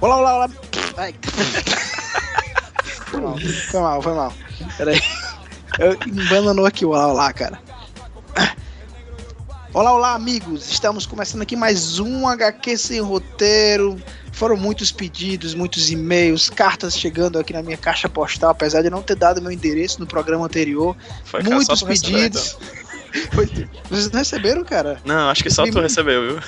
[0.00, 0.50] Olá, olá, olá.
[0.96, 1.14] Ai.
[3.06, 3.36] Foi mal,
[3.70, 4.32] foi mal, foi mal.
[4.76, 5.00] Peraí.
[5.78, 7.58] Eu embananou aqui o olá, olá, cara.
[9.74, 10.70] Olá, olá, amigos.
[10.70, 14.00] Estamos começando aqui mais um HQ sem roteiro.
[14.32, 19.02] Foram muitos pedidos, muitos e-mails, cartas chegando aqui na minha caixa postal, apesar de não
[19.02, 20.96] ter dado meu endereço no programa anterior.
[21.24, 22.56] Foi, cara, muitos pedidos.
[23.34, 25.00] Foi- Vocês não receberam, cara?
[25.04, 26.42] Não, acho que só tu recebeu, viu?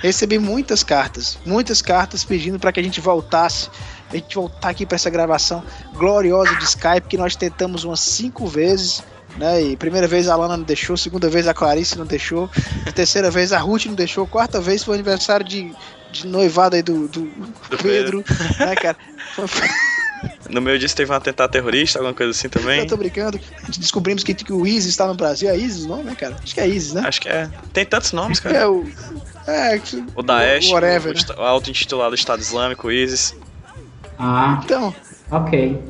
[0.00, 3.68] Recebi muitas cartas, muitas cartas pedindo para que a gente voltasse,
[4.10, 5.62] a gente voltar aqui para essa gravação
[5.94, 9.02] gloriosa de Skype que nós tentamos umas cinco vezes,
[9.36, 9.62] né?
[9.62, 12.50] E primeira vez a Lana não deixou, segunda vez a Clarice não deixou,
[12.94, 15.72] terceira vez a Ruth não deixou, quarta vez foi o aniversário de,
[16.10, 17.30] de noivado aí do, do,
[17.82, 18.24] Pedro,
[18.58, 18.96] né, cara?
[19.34, 19.68] Foi-
[20.50, 22.80] No meu disco teve um atentado terrorista, alguma coisa assim também.
[22.80, 23.40] eu tô brincando.
[23.78, 25.48] Descobrimos que, que o Isis está no Brasil.
[25.48, 26.36] É Isis o nome, né, cara?
[26.42, 27.02] Acho que é Isis, né?
[27.06, 27.48] Acho que é.
[27.72, 28.56] Tem tantos nomes, cara.
[28.56, 28.84] É o.
[29.46, 29.80] É,
[30.14, 31.34] O Daesh, whatever, o, né?
[31.38, 33.34] o auto-intitulado Estado Islâmico, o ISIS.
[34.18, 34.94] Ah, Então,
[35.30, 35.82] ok.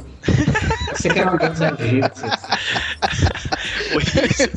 [0.93, 2.29] Você quer um deus egípcio?
[3.95, 4.51] O ISIS.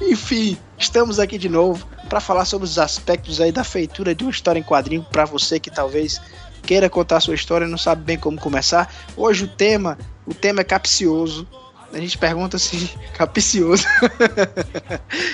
[0.00, 4.30] Enfim, estamos aqui de novo para falar sobre os aspectos aí da feitura de uma
[4.30, 6.20] história em quadrinho para você que talvez
[6.62, 8.92] queira contar sua história e não sabe bem como começar.
[9.16, 11.46] Hoje o tema, o tema é capcioso.
[11.92, 13.84] A gente pergunta se capcioso.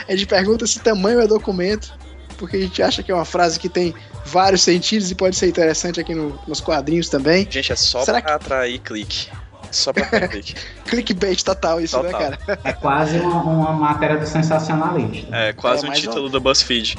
[0.08, 1.92] a gente pergunta se tamanho é documento,
[2.36, 5.48] porque a gente acha que é uma frase que tem vários sentidos e pode ser
[5.48, 7.46] interessante aqui no- nos quadrinhos também.
[7.50, 9.28] Gente, é só Será pra atrair clique.
[9.70, 10.54] Só pra atrair clique.
[10.86, 12.30] Clickbait total isso, Total.
[12.30, 12.60] né, cara?
[12.64, 15.34] É quase uma, uma matéria do sensacionalista.
[15.34, 16.98] É quase É, um mais título ou- do BuzzFeed.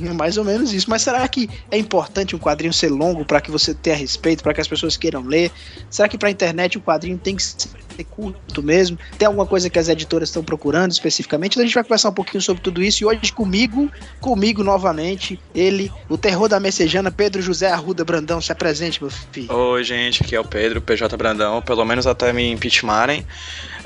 [0.00, 0.88] É Mais ou menos isso.
[0.88, 4.52] Mas será que é importante um quadrinho ser longo para que você tenha respeito, para
[4.52, 5.50] que as pessoas queiram ler?
[5.90, 7.70] Será que para a internet o quadrinho tem que ser
[8.10, 8.98] curto mesmo?
[9.18, 11.52] Tem alguma coisa que as editoras estão procurando especificamente?
[11.52, 13.02] Então a gente vai conversar um pouquinho sobre tudo isso.
[13.02, 13.90] E hoje comigo,
[14.20, 18.40] comigo novamente, ele, o terror da messejana, Pedro José Arruda Brandão.
[18.40, 19.52] Se apresente, meu filho.
[19.52, 21.62] Oi, gente, aqui é o Pedro, PJ Brandão.
[21.62, 23.26] Pelo menos até me impeachmentarem.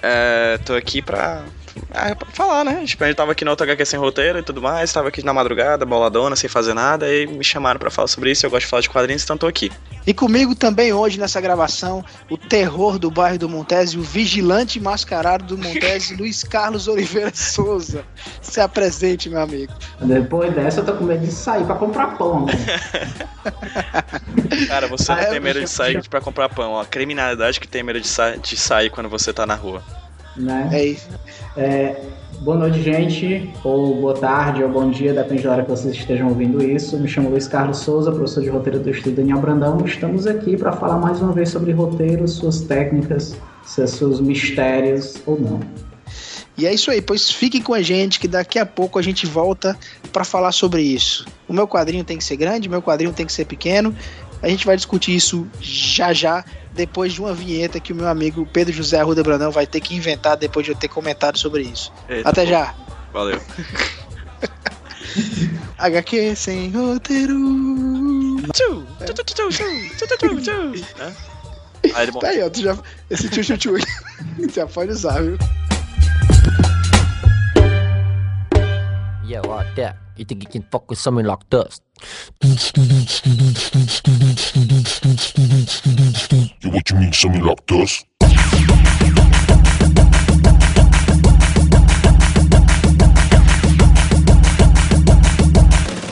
[0.03, 1.44] É, tô aqui pra,
[1.93, 2.83] é, pra falar, né?
[2.85, 4.93] Tipo, a gente tava aqui no HQ sem roteiro e tudo mais.
[4.93, 7.13] Tava aqui na madrugada, boladona, sem fazer nada.
[7.13, 8.45] E me chamaram pra falar sobre isso.
[8.47, 9.71] Eu gosto de falar de quadrinhos, então tô aqui.
[10.07, 15.45] E comigo também hoje nessa gravação, o terror do bairro do Montese, o vigilante mascarado
[15.45, 18.05] do Montese, Luiz Carlos Oliveira Souza.
[18.41, 19.73] Se apresente, meu amigo.
[20.01, 22.47] Depois dessa, eu tô com medo de sair pra comprar pão.
[22.47, 22.53] Né?
[24.69, 26.73] Cara, você Ah, não é, tem medo de sair já- pra comprar pão.
[26.73, 29.83] Ó, criminalidade que tem medo de, sa de sair quando você tá na rua.
[30.37, 30.69] né?
[30.73, 31.09] É isso.
[31.56, 31.97] É,
[32.41, 33.50] boa noite, gente.
[33.65, 36.97] Ou boa tarde, ou bom dia, depende da hora que vocês estejam ouvindo isso.
[36.99, 39.84] Me chamo Luiz Carlos Souza, professor de roteiro do Estúdio Daniel Brandão.
[39.84, 45.41] Estamos aqui para falar mais uma vez sobre roteiro, suas técnicas, seus seus mistérios ou
[45.41, 45.61] não.
[46.56, 49.27] E é isso aí, pois fiquem com a gente que daqui a pouco a gente
[49.27, 49.77] volta
[50.12, 51.25] para falar sobre isso.
[51.49, 53.94] O meu quadrinho tem que ser grande, o meu quadrinho tem que ser pequeno.
[54.43, 56.44] A gente vai discutir isso já já,
[56.81, 59.95] depois de uma vinheta que o meu amigo Pedro José Arruda Brandão vai ter que
[59.95, 61.93] inventar depois de eu ter comentado sobre isso.
[62.09, 62.49] Eita, Até pô.
[62.51, 62.75] já.
[63.13, 63.39] Valeu.
[65.77, 67.35] HQ sem roteiro.
[68.55, 70.85] Tchu, tchu, tchu, tchu, tchu, tchu, tchu, tchu.
[70.99, 71.12] Hã?
[71.94, 72.75] Aí ele, bom, Tá aí, ó, tu já,
[73.11, 73.75] esse tchu tchu tchu
[74.55, 75.37] já pode usar, viu?
[79.26, 79.97] Yeah, like that.
[80.20, 81.82] You think you can fuck with something like dust?
[82.43, 82.50] Yeah,
[86.70, 88.05] what you mean, something like this?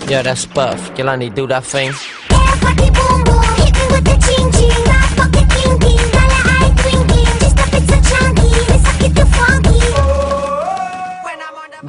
[0.08, 0.94] Yeah, that's Puff.
[0.94, 1.92] Can I do that thing?
[2.30, 6.40] Yeah, party boom boom, hit me with the ching ching, right pocket thinking, got a
[6.48, 9.84] eye twinkling, just a bit so chunky, let's suck it too funky.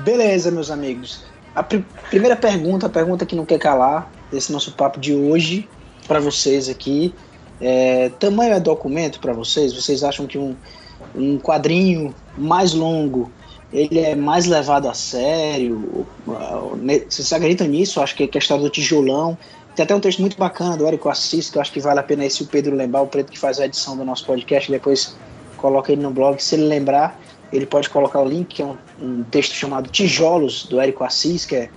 [0.03, 1.23] Beleza, meus amigos.
[1.59, 5.67] A pri- primeira pergunta, a pergunta que não quer calar desse nosso papo de hoje
[6.07, 7.13] para vocês aqui.
[7.59, 9.73] É, tamanho é documento para vocês?
[9.73, 10.55] Vocês acham que um,
[11.13, 13.29] um quadrinho mais longo
[13.73, 16.07] ele é mais levado a sério?
[16.77, 18.01] Ne- Vocês acreditam nisso?
[18.01, 19.37] Acho que é questão do tijolão.
[19.75, 22.03] Tem até um texto muito bacana do Érico Assis, que eu acho que vale a
[22.03, 24.71] pena aí se o Pedro lembrar, o Preto que faz a edição do nosso podcast,
[24.71, 25.15] depois
[25.57, 26.41] coloca ele no blog.
[26.41, 27.19] Se ele lembrar,
[27.51, 31.45] ele pode colocar o link, que é um, um texto chamado Tijolos, do Érico Assis,
[31.45, 31.69] que é,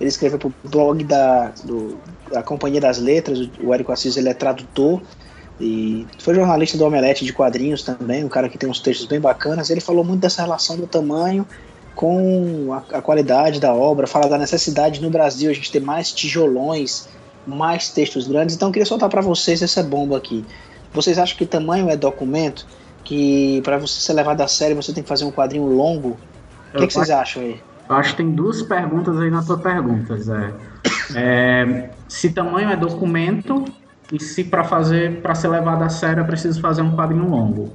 [0.00, 1.98] ele escreveu para o blog da, do-
[2.32, 5.00] da Companhia das Letras, o, o Érico Assis ele é tradutor,
[5.60, 9.18] e foi jornalista do Omelete de quadrinhos também, um cara que tem uns textos bem
[9.20, 9.70] bacanas.
[9.70, 11.44] Ele falou muito dessa relação do tamanho
[11.96, 16.12] com a, a qualidade da obra, fala da necessidade no Brasil a gente ter mais
[16.12, 17.08] tijolões,
[17.44, 18.54] mais textos grandes.
[18.54, 20.44] Então eu queria soltar para vocês essa bomba aqui.
[20.94, 22.64] Vocês acham que tamanho é documento?
[23.08, 26.18] Que para você ser levado a sério você tem que fazer um quadrinho longo?
[26.74, 27.58] O que, que vocês acham aí?
[27.88, 30.52] Eu acho que tem duas perguntas aí na tua pergunta, Zé.
[31.16, 33.64] É, se tamanho é documento
[34.12, 37.72] e se para fazer, para ser levado a sério é preciso fazer um quadrinho longo.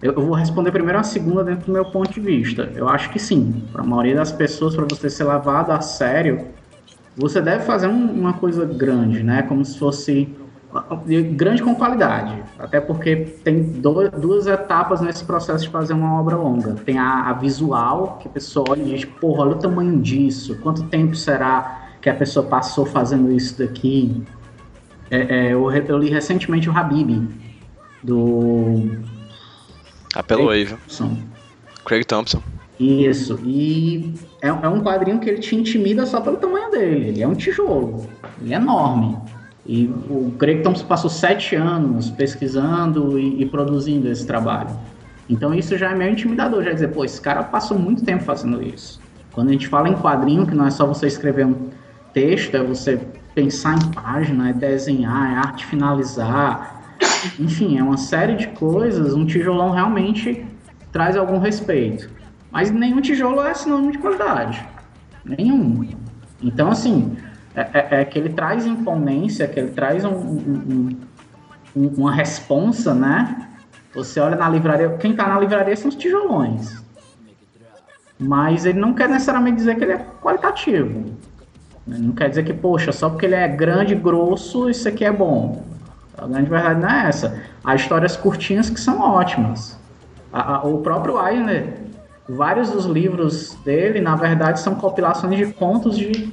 [0.00, 2.70] Eu, eu vou responder primeiro a segunda dentro do meu ponto de vista.
[2.76, 3.64] Eu acho que sim.
[3.72, 6.46] Para a maioria das pessoas, para você ser levado a sério,
[7.16, 9.42] você deve fazer um- uma coisa grande, né?
[9.42, 10.28] Como se fosse
[11.34, 12.42] grande com qualidade.
[12.58, 16.74] Até porque tem do- duas etapas nesse processo de fazer uma obra longa.
[16.74, 20.58] Tem a, a visual, que a pessoa olha e diz, porra, olha o tamanho disso,
[20.62, 24.22] quanto tempo será que a pessoa passou fazendo isso daqui?
[25.10, 27.26] É, é, eu, eu li recentemente o Habib,
[28.02, 28.90] do
[30.50, 30.76] aí, viu?
[30.76, 31.16] Thompson.
[31.84, 32.42] Craig Thompson.
[32.78, 37.08] Isso, e é, é um quadrinho que ele te intimida só pelo tamanho dele.
[37.08, 38.06] Ele é um tijolo,
[38.40, 39.16] ele é enorme.
[39.68, 40.32] E o
[40.62, 44.70] Thompson passou sete anos pesquisando e, e produzindo esse trabalho.
[45.28, 48.62] Então isso já é meio intimidador, já dizer, pô, esse cara passou muito tempo fazendo
[48.62, 48.98] isso.
[49.30, 51.68] Quando a gente fala em quadrinho, que não é só você escrever um
[52.14, 52.98] texto, é você
[53.34, 56.96] pensar em página, é desenhar, é arte finalizar,
[57.38, 59.14] enfim, é uma série de coisas.
[59.14, 60.46] Um tijolão realmente
[60.90, 62.10] traz algum respeito.
[62.50, 64.64] Mas nenhum tijolo é sinônimo de qualidade.
[65.24, 65.86] Nenhum.
[66.42, 67.16] Então, assim,
[67.54, 70.96] é, é- é que ele traz imponência, que ele traz um- um- um-
[71.76, 73.48] um- uma responsa, né?
[73.94, 76.82] Você olha na livraria, quem tá na livraria são os tijolões.
[78.18, 81.14] Mas ele não quer necessariamente dizer que ele é qualitativo.
[81.86, 85.12] Não quer dizer que, poxa, só porque ele é grande e grosso, isso aqui é
[85.12, 85.64] bom.
[86.16, 87.40] A grande verdade não é essa.
[87.64, 89.78] Há histórias curtinhas que são ótimas.
[90.32, 91.78] A- a- o próprio Eisner,
[92.28, 96.30] vários dos livros dele, na verdade, são compilações de contos de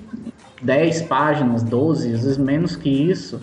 [0.62, 3.40] 10 páginas, 12, às vezes menos que isso.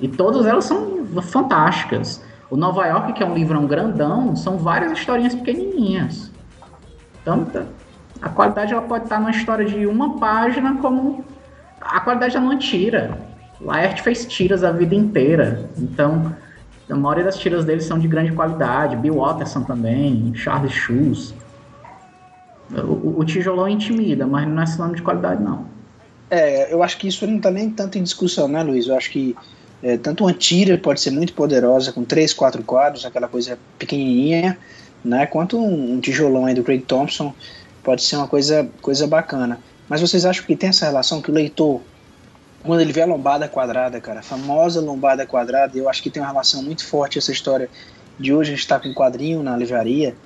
[0.00, 2.22] E todas elas são fantásticas.
[2.50, 6.30] O Nova York, que é um livrão grandão, são várias historinhas pequenininhas.
[7.22, 7.64] Então, tá-
[8.22, 11.24] a qualidade ela pode estar numa história de uma página, como
[11.80, 13.18] a qualidade ela não tira.
[13.60, 15.68] Laerte fez tiras a vida inteira.
[15.78, 16.32] Então,
[16.88, 18.96] a maioria das tiras dele são de grande qualidade.
[18.96, 21.34] Bill Watterson também, Charles Schulz.
[22.72, 25.64] O, o- o tijolão intimida, mas não é sinônimo de qualidade, não.
[26.30, 28.86] É, eu acho que isso não está nem tanto em discussão, né, Luiz?
[28.86, 29.36] Eu acho que
[29.82, 34.58] é, tanto uma tira pode ser muito poderosa, com três, quatro quadros, aquela coisa pequenininha,
[35.04, 35.26] né?
[35.26, 37.32] Quanto um, um tijolão aí do Craig Thompson
[37.82, 39.60] pode ser uma coisa, coisa bacana.
[39.88, 41.80] Mas vocês acham que tem essa relação que o leitor,
[42.64, 46.20] quando ele vê a lombada quadrada, cara, a famosa lombada quadrada, eu acho que tem
[46.20, 47.70] uma relação muito forte essa história
[48.18, 50.16] de hoje a gente está com um quadrinho na livraria,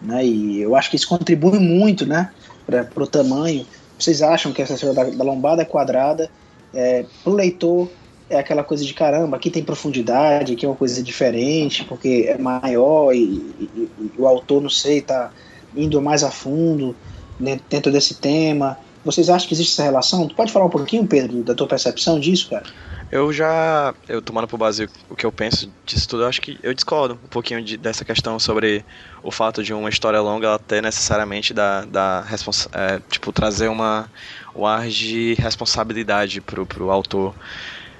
[0.00, 0.24] né?
[0.24, 2.30] E eu acho que isso contribui muito, né,
[2.64, 3.66] para o tamanho.
[4.02, 6.28] Vocês acham que essa história da, da lombada quadrada,
[6.74, 7.88] é, pro leitor,
[8.28, 12.36] é aquela coisa de caramba, aqui tem profundidade, aqui é uma coisa diferente, porque é
[12.36, 15.30] maior e, e- e o autor, não sei, tá
[15.76, 16.96] indo mais a fundo
[17.38, 18.76] dentro, dentro desse tema.
[19.04, 20.28] Vocês acham que existe essa relação?
[20.28, 22.64] Tu pode falar um pouquinho, Pedro, da tua percepção disso, cara?
[23.10, 26.58] Eu já, eu tomando pro Brasil o que eu penso disso tudo, eu acho que
[26.62, 28.82] eu discordo um pouquinho de- dessa questão sobre
[29.22, 33.68] o fato de uma história longa ela ter necessariamente da, da responsa- é, tipo, trazer
[33.68, 34.10] uma,
[34.56, 37.34] um ar de responsabilidade pro, pro autor.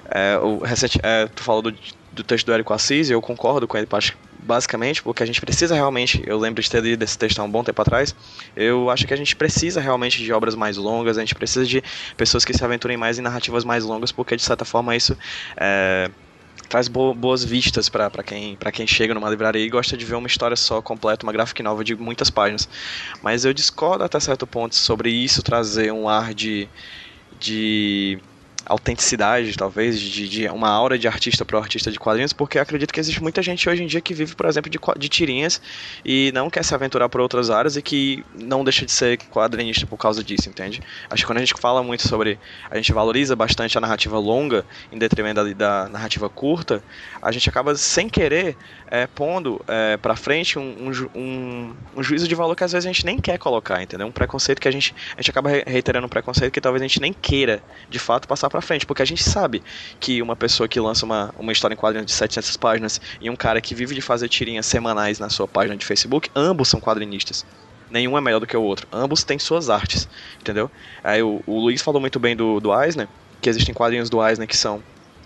[0.09, 1.75] É, o, recente, é, tu falou do,
[2.11, 3.85] do texto do Érico Assis, eu concordo com ele
[4.43, 7.51] basicamente, porque a gente precisa realmente, eu lembro de ter lido esse texto há um
[7.51, 8.15] bom tempo atrás,
[8.55, 11.81] eu acho que a gente precisa realmente de obras mais longas, a gente precisa de
[12.17, 15.17] pessoas que se aventurem mais em narrativas mais longas, porque de certa forma isso
[15.59, 16.11] é,
[16.69, 20.27] traz bo- boas vistas para quem, quem chega numa livraria e gosta de ver uma
[20.27, 22.67] história só completa, uma graphic novel de muitas páginas.
[23.21, 26.71] Mas eu discordo até certo ponto sobre isso trazer um ar de,
[27.31, 28.21] de
[28.65, 32.93] autenticidade, talvez, de, de uma aura de artista para o artista de quadrinhos, porque acredito
[32.93, 35.61] que existe muita gente hoje em dia que vive, por exemplo, de, de tirinhas
[36.05, 39.85] e não quer se aventurar para outras áreas e que não deixa de ser quadrinista
[39.85, 40.81] por causa disso, entende?
[41.09, 42.39] Acho que quando a gente fala muito sobre.
[42.69, 46.83] A gente valoriza bastante a narrativa longa em detrimento da, da narrativa curta,
[47.21, 48.55] a gente acaba sem querer
[48.87, 52.91] é, pondo é, para frente um, um, um, juízo de valor que às vezes a
[52.91, 54.05] gente nem quer colocar, entendeu?
[54.05, 56.87] Um preconceito que a gente, a gente acaba re- reiterando um preconceito que talvez a
[56.87, 59.63] gente nem queira de fato passar pra frente, porque a gente sabe
[59.99, 63.35] que uma pessoa que lança uma, uma história em quadrinhos de 700 páginas e um
[63.35, 67.43] cara que vive de fazer tirinhas semanais na sua página de Facebook, ambos são quadrinistas.
[67.89, 68.87] Nenhum é melhor do que o outro.
[68.91, 70.07] Ambos têm suas artes,
[70.39, 70.69] entendeu?
[71.03, 73.07] Aí o, o Luiz falou muito bem do, do Eisner,
[73.41, 74.83] que existem quadrinhos do Eisner que são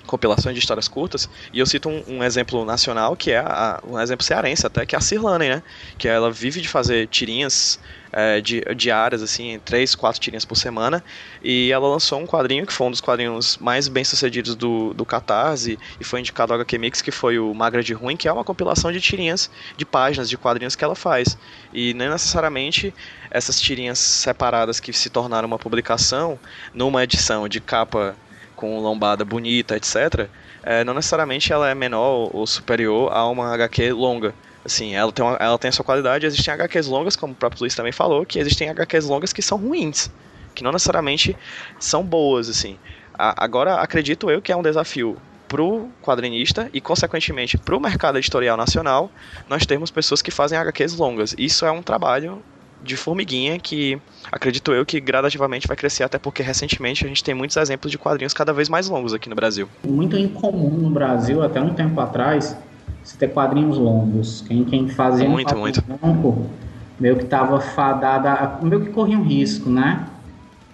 [0.08, 4.00] compilações de histórias curtas, e eu cito um, um exemplo nacional, que é a- um
[4.00, 5.64] exemplo cearense até, que é a Cirlane, né?
[5.98, 11.04] Que ela vive de fazer tirinhas é, di- diárias, assim, três, quatro tirinhas por semana,
[11.44, 15.06] e ela lançou um quadrinho que foi um dos quadrinhos mais bem sucedidos do, do
[15.06, 18.32] Catarse, e foi indicado ao HQ Mix, que foi o Magra de Ruim, que é
[18.32, 21.38] uma compilação de tirinhas, de páginas, de quadrinhos que ela faz.
[21.74, 22.96] E nem necessariamente
[23.30, 26.40] essas tirinhas separadas que se tornaram uma publicação,
[26.74, 28.16] numa edição de capa
[28.58, 30.28] com lombada bonita, etc.,
[30.64, 34.34] é, não necessariamente ela é menor ou superior a uma HQ longa.
[34.66, 37.62] Assim, ela tem, uma- ela tem a sua qualidade, existem HQs longas, como o próprio
[37.62, 40.12] Luiz também falou, que existem HQs longas que são ruins,
[40.54, 41.38] que não necessariamente
[41.80, 42.78] são boas, assim.
[43.18, 45.16] A- agora, acredito eu que é um desafio
[45.48, 49.10] pro quadrinista e, consequentemente, pro mercado editorial nacional,
[49.48, 51.34] nós termos pessoas que fazem HQs longas.
[51.38, 52.44] Isso é um trabalho
[52.88, 54.00] de formiguinha que
[54.32, 57.98] acredito eu que gradativamente vai crescer, até porque recentemente a gente tem muitos exemplos de
[57.98, 59.70] quadrinhos cada vez mais longos aqui no Brasil.
[59.86, 62.58] Muito incomum no Brasil, até um tempo atrás,
[63.04, 64.44] você ter quadrinhos longos.
[64.48, 66.50] Quem, quem fazia Muito, um quadrinho longo,
[67.00, 70.08] meio que estava fadada, meio que corria um risco, né?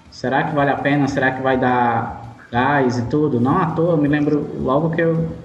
[0.10, 1.08] Será que vale a pena?
[1.08, 3.40] Será que vai dar gás e tudo?
[3.40, 5.36] Não à toa, eu me lembro logo que eu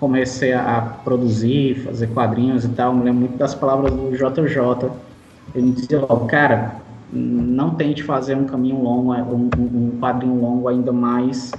[0.00, 4.10] comecei a a produzir, fazer quadrinhos e tal, eu me lembro muito das palavras do
[4.10, 5.09] JJ.
[5.54, 6.80] Ele me dizia logo, cara,
[7.12, 11.52] não tente fazer um caminho longo, um, um- um quadrinho longo ainda mais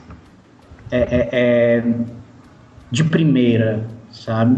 [0.91, 1.29] é, é-
[1.79, 1.83] é
[2.89, 4.57] de primeira, sabe?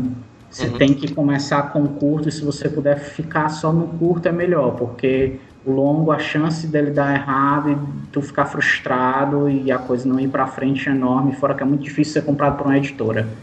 [0.49, 0.77] Você Uhum.
[0.77, 4.31] tem que começar com o curto e se você puder ficar só no curto é
[4.31, 7.77] melhor, porque o longo, a chance dele dar errado e
[8.11, 11.65] tu ficar frustrado e a coisa não ir pra frente é enorme, fora que é
[11.65, 13.37] muito difícil ser comprado por uma editora.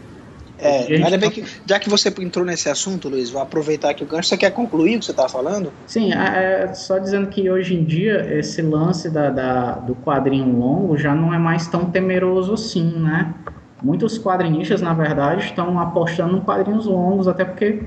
[0.61, 4.03] É, ainda bem tá- que, já que você entrou nesse assunto, Luiz, vou aproveitar aqui
[4.03, 4.29] o gancho.
[4.29, 5.71] Você quer concluir o que você estava falando?
[5.87, 10.55] Sim, é, é, só dizendo que hoje em dia esse lance da, da- do quadrinho
[10.57, 13.33] longo já não é mais tão temeroso assim, né?
[13.81, 17.81] Muitos quadrinistas, na verdade, estão apostando em quadrinhos longos, até porque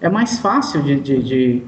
[0.00, 1.62] é mais fácil de, de, de,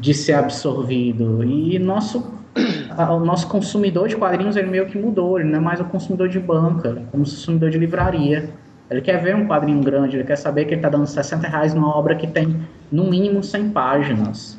[0.00, 1.44] de ser absorvido.
[1.44, 5.80] E nosso, o nosso consumidor de quadrinhos ele meio que mudou, ele não é mais
[5.80, 8.54] o consumidor de banca, é como o consumidor de livraria.
[8.90, 11.74] Ele quer ver um quadrinho grande, ele quer saber que ele está dando 60 reais
[11.74, 14.58] numa obra que tem no mínimo 100 páginas.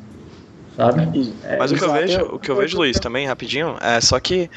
[0.75, 1.33] Sabe?
[1.43, 4.19] É, Mas o que eu vejo, o que eu vejo, Luiz, também rapidinho, é só
[4.19, 4.49] que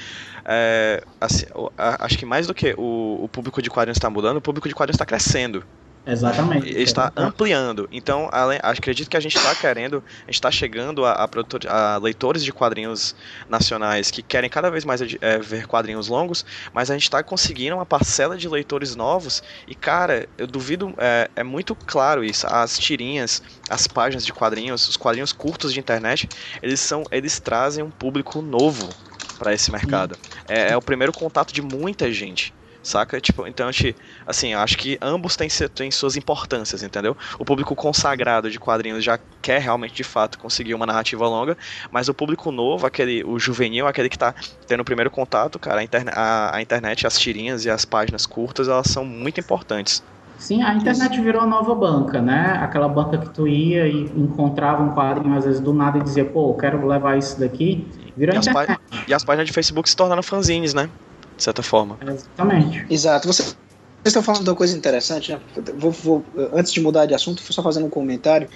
[0.44, 4.40] é, assim, acho que mais do que o, o público de quadrinhos está mudando, o
[4.40, 5.64] público de quadrinhos está crescendo.
[6.04, 6.68] Exatamente.
[6.76, 7.88] Está ampliando.
[7.90, 11.70] Então, além, acredito que a gente está querendo, a gente está chegando a, a, produtor-
[11.70, 13.14] a leitores de quadrinhos
[13.48, 17.76] nacionais que querem cada vez mais é, ver quadrinhos longos, mas a gente está conseguindo
[17.76, 19.42] uma parcela de leitores novos.
[19.66, 22.46] E, cara, eu duvido, é, é muito claro isso.
[22.48, 26.28] As tirinhas, as páginas de quadrinhos, os quadrinhos curtos de internet,
[26.60, 28.96] eles são, eles trazem um público novo
[29.38, 30.18] para esse mercado.
[30.48, 32.52] É, é o primeiro contato de muita gente.
[32.82, 33.20] Saca?
[33.20, 33.96] Tipo, então, a gente,
[34.26, 37.16] assim, eu acho que ambos têm, têm suas importâncias, entendeu?
[37.38, 41.56] O público consagrado de quadrinhos já quer realmente, de fato, conseguir uma narrativa longa,
[41.92, 44.34] mas o público novo, aquele, o juvenil, aquele que tá
[44.66, 48.26] tendo o primeiro contato, cara, a, interne a, a internet, as tirinhas e as páginas
[48.26, 50.02] curtas, elas são muito importantes.
[50.36, 52.54] Sim, a internet virou a nova banca, né?
[52.60, 56.28] Aquela banca que tu ia e encontrava um quadrinho, às vezes, do nada e dizia,
[56.30, 57.92] pô, eu quero levar isso daqui.
[58.16, 58.66] Virou E a as, internet.
[58.66, 60.92] pá- e as páginas de Facebook se tornaram fanzines, né?
[61.36, 61.98] De certa forma.
[62.00, 62.86] Exatamente.
[62.90, 63.26] Exato.
[63.26, 63.56] Você, vocês
[64.06, 65.40] estão falando de uma coisa interessante, né?
[65.76, 68.48] Vou, vou- antes de mudar de assunto, vou só fazendo um comentário.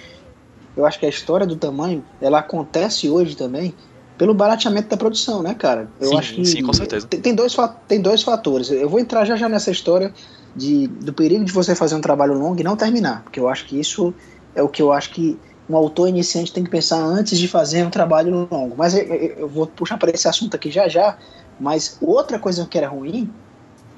[0.75, 3.75] Eu acho que a história do tamanho, ela acontece hoje também
[4.17, 5.91] pelo barateamento da produção, né, cara?
[5.99, 7.07] Eu Sim, acho que sim, com certeza.
[7.07, 7.55] Tem, tem dois,
[7.87, 8.69] tem dois fatores.
[8.69, 10.13] Eu vou entrar já já nessa história
[10.55, 13.65] de, do perigo de você fazer um trabalho longo e não terminar, porque eu acho
[13.67, 14.15] que isso
[14.55, 17.83] é o que eu acho que um autor iniciante tem que pensar antes de fazer
[17.85, 18.75] um trabalho longo.
[18.75, 21.17] Mas eu- eu vou puxar para esse assunto aqui já já.
[21.59, 23.29] Mas outra coisa que era ruim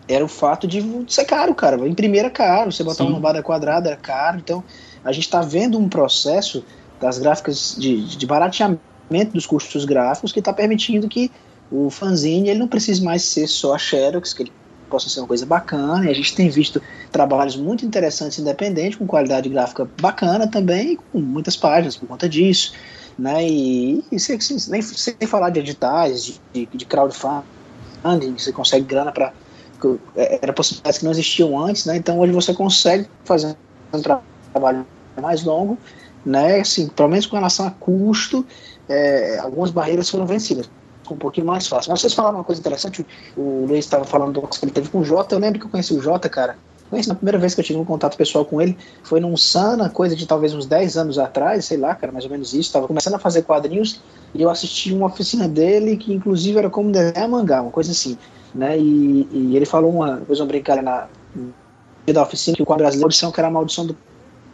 [0.07, 1.87] era o fato de ser caro, cara.
[1.87, 3.09] Imprimir era caro, você botar Sim.
[3.09, 4.39] uma lombada quadrada era caro.
[4.39, 4.63] Então
[5.03, 6.63] a gente está vendo um processo
[6.99, 8.79] das gráficas de, de barateamento
[9.33, 11.31] dos custos gráficos que está permitindo que
[11.71, 14.51] o fanzine ele não precisa mais ser só a Xerox, que ele
[14.89, 19.05] possa ser uma coisa bacana, e a gente tem visto trabalhos muito interessantes independentes, com
[19.05, 22.73] qualidade gráfica bacana também, com muitas páginas por conta disso,
[23.19, 27.43] né, e, e sem, nem, sem falar de editais, de, de crowdfunding,
[28.37, 29.33] você consegue grana para
[30.15, 33.55] era possibilidades que não existiam antes, né, então hoje você consegue fazer
[33.93, 34.21] um tra-
[34.51, 34.85] trabalho
[35.21, 35.77] mais longo,
[36.25, 38.45] né, assim, pelo menos com relação a custo,
[38.87, 40.69] é, algumas barreiras foram vencidas
[41.11, 41.91] um pouquinho mais fácil.
[41.91, 44.99] Mas vocês falaram uma coisa interessante, o Luiz estava falando do que ele teve com
[44.99, 46.55] o Jota, eu lembro que eu conheci o Jota, cara.
[46.89, 49.89] Conheci na primeira vez que eu tive um contato pessoal com ele, foi num Sana,
[49.89, 52.71] coisa de talvez uns 10 anos atrás, sei lá, cara, mais ou menos isso.
[52.71, 54.01] Tava começando a fazer quadrinhos
[54.33, 58.17] e eu assisti uma oficina dele que inclusive era como desenhar mangá, uma coisa assim,
[58.53, 58.77] né?
[58.77, 61.07] E, e ele falou uma coisa, uma brincadeira na
[62.11, 63.95] da oficina que o quadro brasileiro são que era a maldição do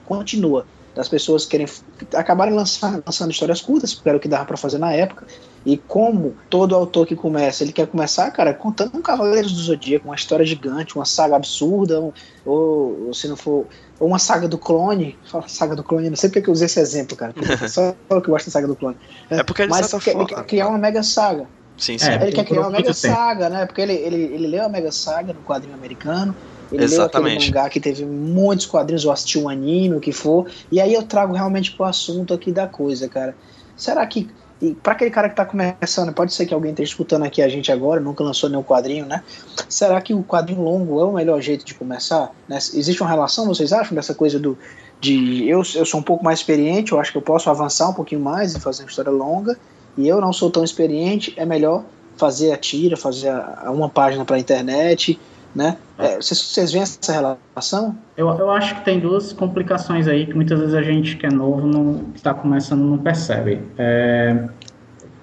[0.05, 0.65] continua
[0.95, 1.67] das pessoas querem
[2.13, 5.27] acabarem lançando histórias curtas, porque era o que dava para fazer na época.
[5.65, 10.07] E como todo autor que começa, ele quer começar, cara, contando um Cavaleiros do Zodíaco,
[10.07, 12.11] uma história gigante, uma saga absurda, um-
[12.45, 13.67] ou, ou se não for,
[13.99, 16.67] ou uma saga do clone, fala saga do clone, não sei porque que eu usei
[16.67, 18.97] esse exemplo, cara, só eu que gosto da saga do clone.
[19.37, 21.49] É porque, de Mas quer, ele quer criar uma mega saga.
[21.77, 22.13] Sim, sim.
[22.13, 22.93] É, Ele quer criar uma mega tempo.
[22.93, 23.65] saga, né?
[23.65, 26.37] Porque ele, ele, ele leu a mega saga no quadrinho americano.
[26.69, 27.05] Ele leu Exatamente.
[27.05, 30.49] aquele mangá que teve muitos quadrinhos, ou assistiu um anime, o que for.
[30.71, 33.37] E aí eu trago realmente pro assunto aqui da coisa, cara.
[33.75, 34.27] Será que.
[34.61, 37.49] E pra aquele cara que tá começando, pode ser que alguém esteja escutando aqui a
[37.49, 39.21] gente agora, nunca lançou nenhum quadrinho, né?
[39.67, 42.31] Será que o quadrinho longo é o melhor jeito de começar?
[42.47, 42.57] Né?
[42.57, 44.57] Existe uma relação, vocês acham, dessa coisa do.
[45.01, 47.93] De eu, eu sou um pouco mais experiente, eu acho que eu posso avançar um
[47.93, 49.57] pouquinho mais e fazer uma história longa,
[49.97, 51.83] e eu não sou tão experiente, é melhor
[52.15, 55.19] fazer a tira, fazer a, a uma página para a internet,
[55.55, 55.77] né?
[55.97, 57.95] É, vocês, vocês veem essa relação?
[58.17, 61.29] Eu, eu acho que tem duas complicações aí que muitas vezes a gente que é
[61.29, 63.61] novo, não está começando, não percebe.
[63.77, 64.47] É,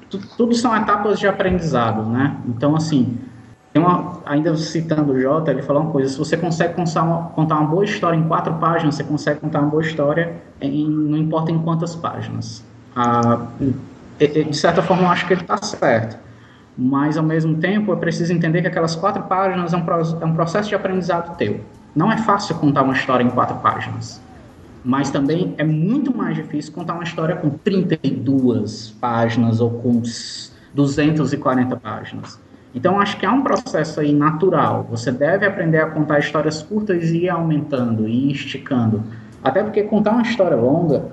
[0.08, 2.36] tu- tudo são etapas de aprendizado, né?
[2.48, 3.18] Então, assim,
[3.74, 7.28] tem uma, ainda citando o Jota, ele falou uma coisa: se você consegue contar uma,
[7.30, 11.18] contar uma boa história em quatro páginas, você consegue contar uma boa história em não
[11.18, 12.64] importa em quantas páginas.
[12.96, 13.46] Ah,
[14.18, 16.16] de certa forma, eu acho que ele está certo.
[16.76, 19.84] Mas, ao mesmo tempo, é preciso entender que aquelas quatro páginas é um,
[20.22, 21.60] é um processo de aprendizado teu.
[21.94, 24.20] Não é fácil contar uma história em quatro páginas.
[24.82, 30.50] Mas também é muito mais difícil contar uma história com 32 páginas ou com s-
[30.72, 32.40] 240 páginas.
[32.74, 34.84] Então, acho que há um processo aí natural.
[34.90, 39.04] Você deve aprender a contar histórias curtas e ir aumentando, e esticando.
[39.42, 41.12] Até porque contar uma história longa,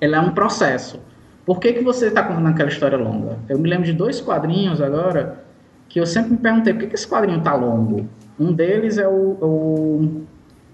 [0.00, 1.00] ela é um processo.
[1.48, 3.38] Por que, que você está contando aquela história longa?
[3.48, 5.42] Eu me lembro de dois quadrinhos agora
[5.88, 8.06] que eu sempre me perguntei por que, que esse quadrinho está longo.
[8.38, 10.26] Um deles é o, o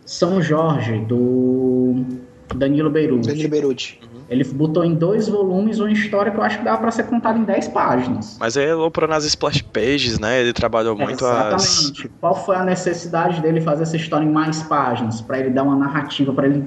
[0.04, 2.02] São Jorge, do
[2.56, 3.28] Danilo Beirute.
[3.28, 4.00] Danilo Beruti.
[4.28, 7.38] Ele botou em dois volumes uma história que eu acho que dava para ser contada
[7.38, 8.36] em 10 páginas.
[8.40, 10.40] Mas aí ele aloprou nas splash pages, né?
[10.40, 11.82] Ele trabalhou muito as.
[11.82, 12.10] Exatamente.
[12.20, 15.20] Qual foi a necessidade dele fazer essa história em mais páginas?
[15.20, 16.64] Para ele dar uma narrativa, para ele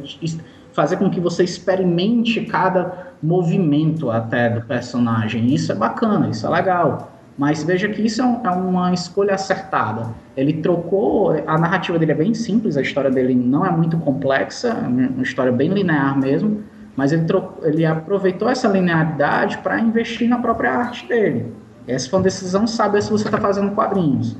[0.77, 5.51] fazer com que você experimente cada movimento até do personagem.
[5.51, 7.13] Isso é bacana, isso é legal.
[7.35, 10.09] Mas veja que isso é, é uma escolha acertada.
[10.35, 11.31] Ele trocou.
[11.47, 15.23] A narrativa dele é bem simples, a história dele não é muito complexa, é uma
[15.23, 16.61] história bem linear mesmo.
[16.95, 21.51] Mas ele, trocou, ele aproveitou essa linearidade para investir na própria arte dele.
[21.87, 24.37] Essa foi uma decisão sábia se você está fazendo quadrinhos.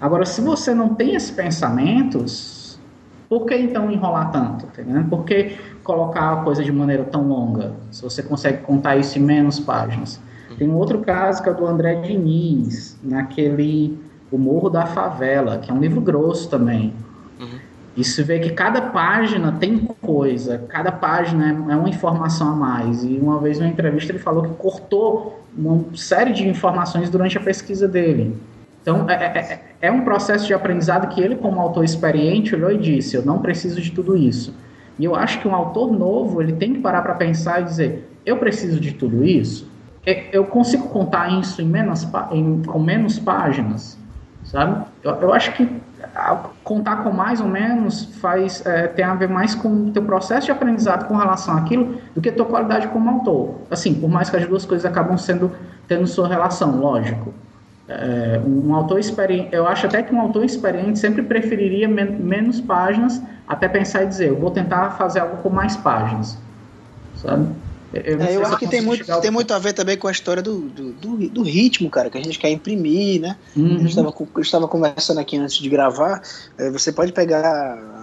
[0.00, 2.60] Agora, se você não tem esses pensamentos,
[3.30, 4.66] por que então enrolar tanto?
[4.66, 5.08] tá entendendo?
[5.08, 5.56] Por que
[5.94, 7.72] colocar a coisa de maneira tão longa?
[7.90, 10.20] Se você consegue contar isso em menos páginas.
[10.56, 13.98] Tem um outro caso que é do André Diniz, naquele
[14.30, 16.92] O Morro da Favela, que é um livro grosso também.
[17.96, 22.54] E se vê que cada página tem coisa, cada página é é uma informação a
[22.54, 23.02] mais.
[23.02, 27.40] E uma vez numa entrevista ele falou que cortou uma série de informações durante a
[27.40, 28.36] pesquisa dele.
[28.82, 32.70] Então é, é- é- é um processo de aprendizado que ele, como autor experiente, olhou
[32.70, 34.54] e disse: Eu não preciso de tudo isso.
[35.00, 38.16] E eu acho que um autor novo ele tem que parar para pensar e dizer:
[38.24, 39.68] Eu preciso de tudo isso?
[40.06, 43.98] E- Eu consigo contar isso em menos, em- com menos páginas?
[44.44, 44.84] sabe?
[45.02, 45.68] Eu, eu acho que
[46.64, 50.46] contar com mais ou menos faz é, tem a ver mais com o teu processo
[50.46, 53.56] de aprendizado com relação àquilo do que a tua qualidade como autor.
[53.70, 55.52] Assim, por mais que as duas coisas acabam sendo
[55.86, 57.34] tendo sua relação, lógico.
[57.92, 62.60] É, um autor experiente, eu acho até que um autor experiente sempre preferiria men- menos
[62.60, 66.38] páginas até pensar e dizer, eu vou tentar fazer algo com mais páginas,
[67.14, 67.52] sabe?
[67.92, 70.06] Eu, não É, eu acho que tem muito, ao- tem muito a ver também com
[70.06, 73.36] a história do, do, do, do ritmo, cara, que a gente quer imprimir, né?
[73.56, 73.74] Uhum.
[73.74, 76.22] A gente estava eu estava conversando aqui antes de gravar.
[76.58, 77.42] eh, Você pode pegar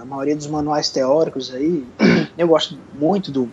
[0.02, 1.88] a maioria dos manuais teóricos aí.
[2.38, 3.50] Eu gosto muito do,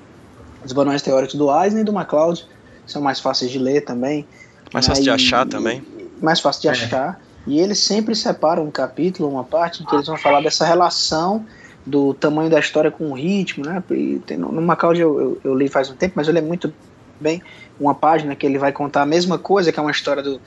[0.62, 2.42] dos manuais teóricos do Eisner e do MacLeod,
[2.84, 4.28] que são mais fáceis de ler também.
[4.72, 5.82] Mais fácil de Aí, achar também.
[6.24, 6.70] Mais fácil de É.
[6.72, 7.20] achar.
[7.46, 11.44] E eles sempre separam um capítulo, uma parte em que eles vão falar dessa relação
[11.86, 13.82] do tamanho da história com o ritmo, né?
[13.90, 16.48] E tem, no no Macau eu, eu, eu li faz um tempo, mas eu lembro
[16.48, 16.74] muito
[17.20, 17.42] bem
[17.78, 20.40] uma página que ele vai contar a mesma coisa, que é uma história do,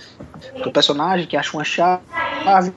[0.64, 2.02] do personagem que acha uma chave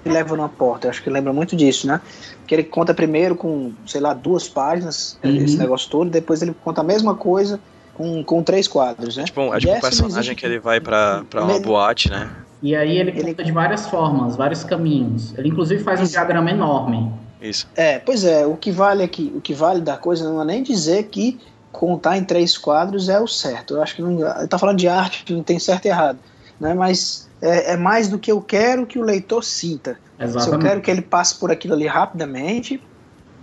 [0.04, 0.86] e leva numa porta.
[0.86, 2.00] Eu acho que lembra muito disso, né?
[2.46, 5.36] Que ele conta primeiro com, sei lá, duas páginas, Uhum.
[5.36, 7.58] esse negócio todo, depois ele conta a mesma coisa
[7.94, 9.24] com, com três quadros, né?
[9.24, 12.30] Tipo, é tipo um personagem existe- que ele vai pra, pra uma Ele- boate, né?
[12.62, 15.32] E aí ele Ele- conta de várias formas, vários caminhos.
[15.38, 16.12] Ele inclusive faz um Isso.
[16.12, 17.10] diagrama enorme.
[17.40, 17.66] Isso.
[17.74, 20.62] É, pois é, o que vale aqui, o que vale da coisa não é nem
[20.62, 21.38] dizer que
[21.72, 23.74] contar em três quadros é o certo.
[23.76, 24.12] Eu acho que não.
[24.38, 26.18] Ele tá falando de arte, que não tem certo e errado.
[26.60, 26.74] Né?
[26.74, 29.92] Mas é, é mais do que eu quero que o leitor sinta.
[30.18, 30.62] Se eu Exatamente.
[30.68, 32.78] quero que ele passe por aquilo ali rapidamente,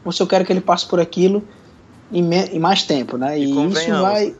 [0.05, 1.43] ou se eu quero que ele passe por aquilo
[2.11, 3.39] em, me- em mais tempo, né?
[3.39, 4.35] E E, isso vai.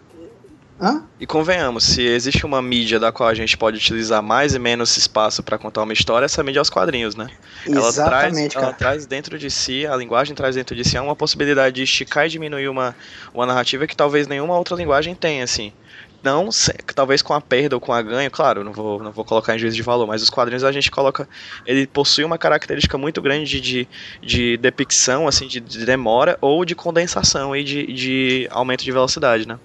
[0.79, 1.09] Hã?
[1.19, 4.95] E convenhamos, se existe uma mídia da qual a gente pode utilizar mais e menos
[4.97, 7.31] espaço pra contar uma história, essa mídia é os quadrinhos, né?
[7.73, 11.15] Ela traz, Exatamente, ela traz dentro de si, a linguagem traz dentro de si uma
[11.15, 12.95] possibilidade de esticar e diminuir uma,
[13.33, 15.73] uma narrativa que talvez nenhuma outra linguagem tenha, assim.
[16.21, 19.25] Não, se- talvez com a perda ou com a ganho, claro, não vou, não vou
[19.25, 21.27] colocar em juízo de valor, mas os quadrinhos a gente coloca.
[21.65, 23.89] Ele possui uma característica muito grande de, de,
[24.21, 29.47] de depicção, assim, de, de demora ou de condensação e de, de aumento de velocidade,
[29.47, 29.59] né?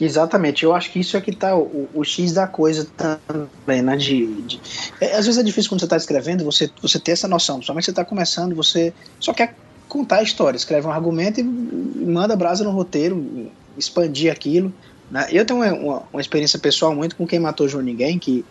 [0.00, 3.96] Exatamente, eu acho que isso é que tá o, o X da coisa também, né?
[3.96, 4.60] De, de-
[5.00, 7.84] é, às vezes é difícil quando você está escrevendo você, você ter essa noção, principalmente
[7.86, 9.56] você está começando, você só quer
[9.88, 14.72] contar a história, escreve um argumento e, manda brasa no roteiro, expandir aquilo.
[15.10, 15.26] Né?
[15.32, 18.44] Eu tenho uma, uma, uma experiência pessoal muito com Quem Matou João Ninguém, que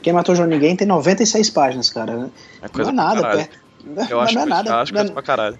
[0.00, 2.16] Quem Matou João Ninguém tem 96 páginas, cara.
[2.16, 2.30] né?
[2.62, 3.58] É Não coisa é pra nada perto.
[3.84, 4.70] Não, Eu acho, não é coisa- nada.
[4.70, 5.58] eu acho não é- coisa pra caralho.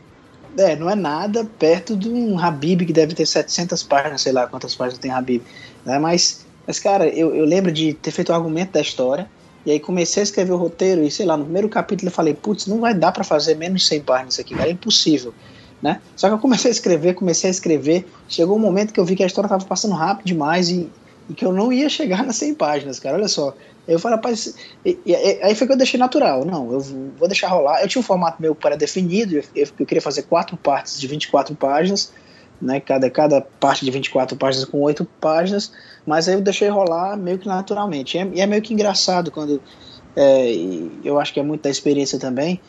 [0.56, 4.46] É, não é nada perto de um Habib que deve ter 700 páginas, sei lá
[4.46, 5.42] quantas páginas tem Habib.
[5.84, 5.98] Né?
[5.98, 9.28] Mas, mas, cara, eu, eu lembro de ter feito o argumento da história,
[9.66, 12.34] e aí comecei a escrever o roteiro, e sei lá, no primeiro capítulo eu falei,
[12.34, 15.34] putz, não vai dar pra fazer menos de 100 páginas aqui, cara, é impossível.
[15.82, 16.00] Né?
[16.16, 19.16] Só que eu comecei a escrever, comecei a escrever, chegou um momento que eu vi
[19.16, 20.90] que a história tava passando rápido demais e,
[21.28, 23.54] e que eu não ia chegar nas 100 páginas, cara, olha só.
[23.86, 24.54] Eu falei, rapaz,
[25.42, 26.44] aí foi que eu deixei natural.
[26.44, 27.82] Não, eu vou deixar rolar.
[27.82, 32.12] Eu tinha um formato meu pré-definido, eu, queria fazer quatro partes de 24 páginas,
[32.60, 32.80] né?
[32.80, 35.72] Cada, cada parte de 24 páginas com oito páginas,
[36.06, 38.16] mas aí eu deixei rolar meio que naturalmente.
[38.16, 39.60] E é, é meio que engraçado quando.
[40.16, 40.50] é,
[41.04, 42.60] eu acho que é muito da experiência também.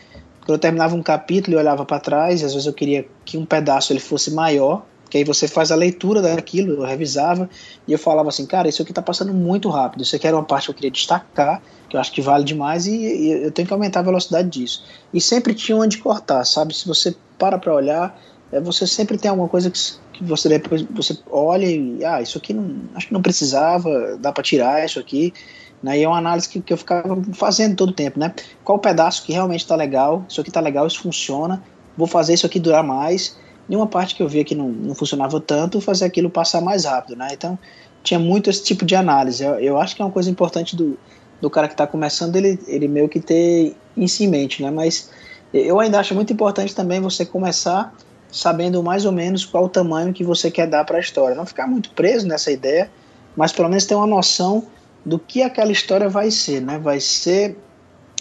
[0.41, 3.45] Quando eu terminava um capítulo e olhava para trás, às vezes eu queria que um
[3.45, 7.49] pedaço ele fosse maior, que aí você faz a leitura daquilo, eu revisava,
[7.88, 10.43] e eu falava assim, cara, isso aqui tá passando muito rápido, isso aqui era uma
[10.43, 13.65] parte que eu queria destacar, que eu acho que vale demais, e, e eu tenho
[13.65, 14.84] que aumentar a velocidade disso.
[15.13, 16.75] E sempre tinha onde cortar, sabe?
[16.75, 18.19] Se você para pra olhar,
[18.51, 19.80] é, você sempre tem alguma coisa que,
[20.12, 24.34] que você depois você olha e, ah, isso aqui não, acho que não precisava, dá
[24.34, 25.34] pra tirar isso aqui,
[25.82, 25.97] né?
[25.97, 28.34] E é uma análise que, que eu ficava fazendo todo o tempo, né?
[28.65, 31.63] Qual pedaço que realmente tá legal, isso aqui tá legal, isso funciona,
[31.95, 35.39] vou fazer isso aqui durar mais, nenhuma parte que eu via que não, não funcionava
[35.39, 37.30] tanto, fazer aquilo passar mais rápido, né?
[37.32, 37.58] Então,
[38.04, 39.43] tinha muito esse tipo de análise.
[39.43, 40.97] Eu, eu acho que é uma coisa importante do,
[41.41, 44.69] do cara que está começando, ele, ele meio que ter isso em mente, né?
[44.69, 45.10] Mas
[45.54, 47.93] eu ainda acho muito importante também você começar
[48.32, 51.36] sabendo mais ou menos qual o tamanho que você quer dar para a história.
[51.36, 52.91] Não ficar muito preso nessa ideia,
[53.36, 54.67] mas pelo menos ter uma noção
[55.06, 56.78] do que aquela história vai ser, né?
[56.78, 57.58] Vai ser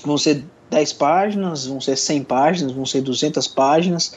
[0.04, 4.14] vão ser 10 páginas, vão ser 100 páginas, vão ser 200 páginas,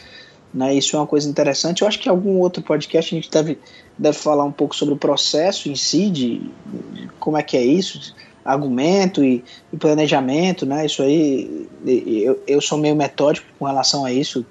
[0.53, 0.73] né?
[0.73, 1.81] Isso é uma coisa interessante.
[1.81, 3.59] Eu acho que em algum outro podcast a gente deve,
[3.97, 6.39] deve falar um pouco sobre o processo em si, de,
[6.93, 10.85] de como é que é isso, argumento e, e planejamento, né?
[10.85, 14.45] Isso aí, eu, eu sou meio metódico com relação a isso,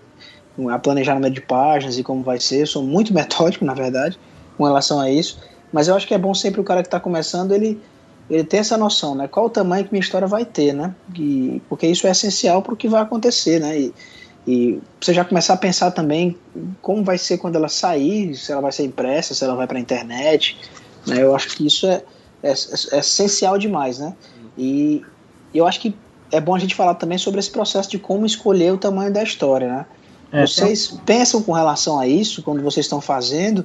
[0.71, 2.63] a planejamento de páginas e como vai ser.
[2.63, 4.19] Eu sou muito metódico, na verdade,
[4.57, 5.39] com relação a isso.
[5.73, 7.81] Mas eu acho que é bom sempre o cara que está começando ele
[8.29, 9.29] ele ter essa noção, né?
[9.29, 10.93] Qual o tamanho que minha história vai ter, né?
[11.17, 13.79] E, porque isso é essencial para o que vai acontecer, né?
[13.79, 13.95] E,
[14.47, 16.39] e você já começar a pensar também
[16.81, 19.77] como vai ser quando ela sair, se ela vai ser impressa, se ela vai para
[19.77, 20.57] a internet,
[21.07, 21.23] né?
[21.23, 22.03] Eu acho que isso é,
[22.43, 24.15] é, é essencial demais, né?
[24.57, 25.03] E
[25.53, 25.95] eu acho que
[26.31, 29.23] é bom a gente falar também sobre esse processo de como escolher o tamanho da
[29.23, 29.87] história, né?
[30.33, 33.65] É, vocês pensam com relação a isso quando vocês estão fazendo,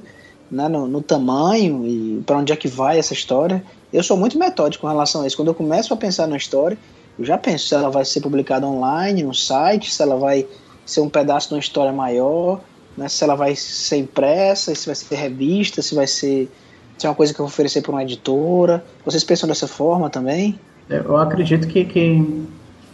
[0.50, 3.64] né, no, no tamanho e para onde é que vai essa história?
[3.92, 5.36] Eu sou muito metódico com relação a isso.
[5.36, 6.78] Quando eu começo a pensar na história,
[7.18, 10.46] eu já penso se ela vai ser publicada online, no site, se ela vai
[10.84, 12.60] ser um pedaço de uma história maior,
[12.96, 16.50] né, se ela vai ser impressa, se vai ser revista, se vai ser,
[16.98, 18.84] se é uma coisa que eu vou oferecer para uma editora.
[19.04, 20.58] Vocês pensam dessa forma também?
[20.88, 22.46] Eu acredito que, que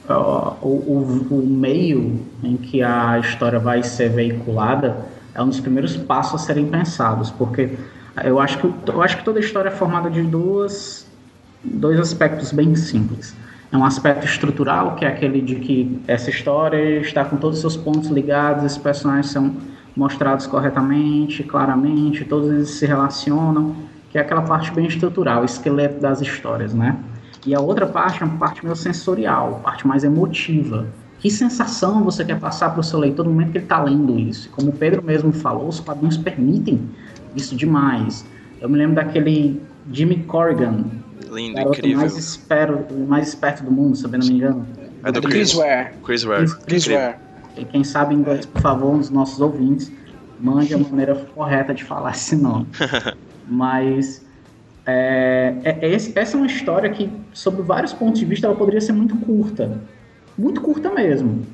[0.08, 5.96] o, o, o meio em que a história vai ser veiculada é um dos primeiros
[5.96, 7.70] passos a serem pensados, porque
[8.24, 11.06] eu acho que, eu acho que toda história é formada de duas,
[11.62, 13.34] dois aspectos bem simples.
[13.70, 17.60] É um aspecto estrutural, que é aquele de que essa história está com todos os
[17.60, 19.54] seus pontos ligados, esses personagens são
[19.94, 23.76] mostrados corretamente, claramente, todos eles se relacionam,
[24.10, 26.96] que é aquela parte bem estrutural, esqueleto das histórias, né?
[27.46, 30.86] E a outra parte é uma parte meio sensorial, parte mais emotiva.
[31.18, 34.18] Que sensação você quer passar para o seu leitor no momento que ele está lendo
[34.18, 34.48] isso?
[34.50, 36.88] Como o Pedro mesmo falou, os quadrinhos permitem
[37.34, 38.24] isso demais.
[38.60, 40.84] Eu me lembro daquele Jimmy Corrigan,
[41.30, 41.98] Lindo, garoto incrível.
[42.00, 44.66] mais, espero, mais esperto do mundo, se eu não me engano.
[45.04, 45.90] É do Chris Chris, Ware.
[46.04, 46.46] Chris Ware.
[46.66, 46.86] Chris.
[46.86, 47.16] Ware.
[47.56, 49.90] E quem sabe inglês, por favor, um dos nossos ouvintes,
[50.40, 52.66] mande a maneira correta de falar esse nome.
[53.48, 54.24] Mas
[54.86, 58.80] é, é- é essa é uma história que, sob vários pontos de vista, ela poderia
[58.80, 59.80] ser muito curta.
[60.36, 61.44] Muito curta mesmo.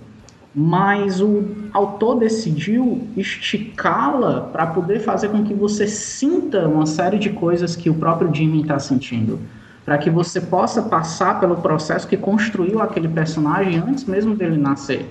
[0.55, 7.31] Mas o autor decidiu esticá-la para poder fazer com que você sinta uma série de
[7.31, 9.41] coisas que o próprio Jimmy está sentindo.
[9.85, 15.07] Para que você possa passar pelo processo que construiu aquele personagem antes mesmo dele nascer.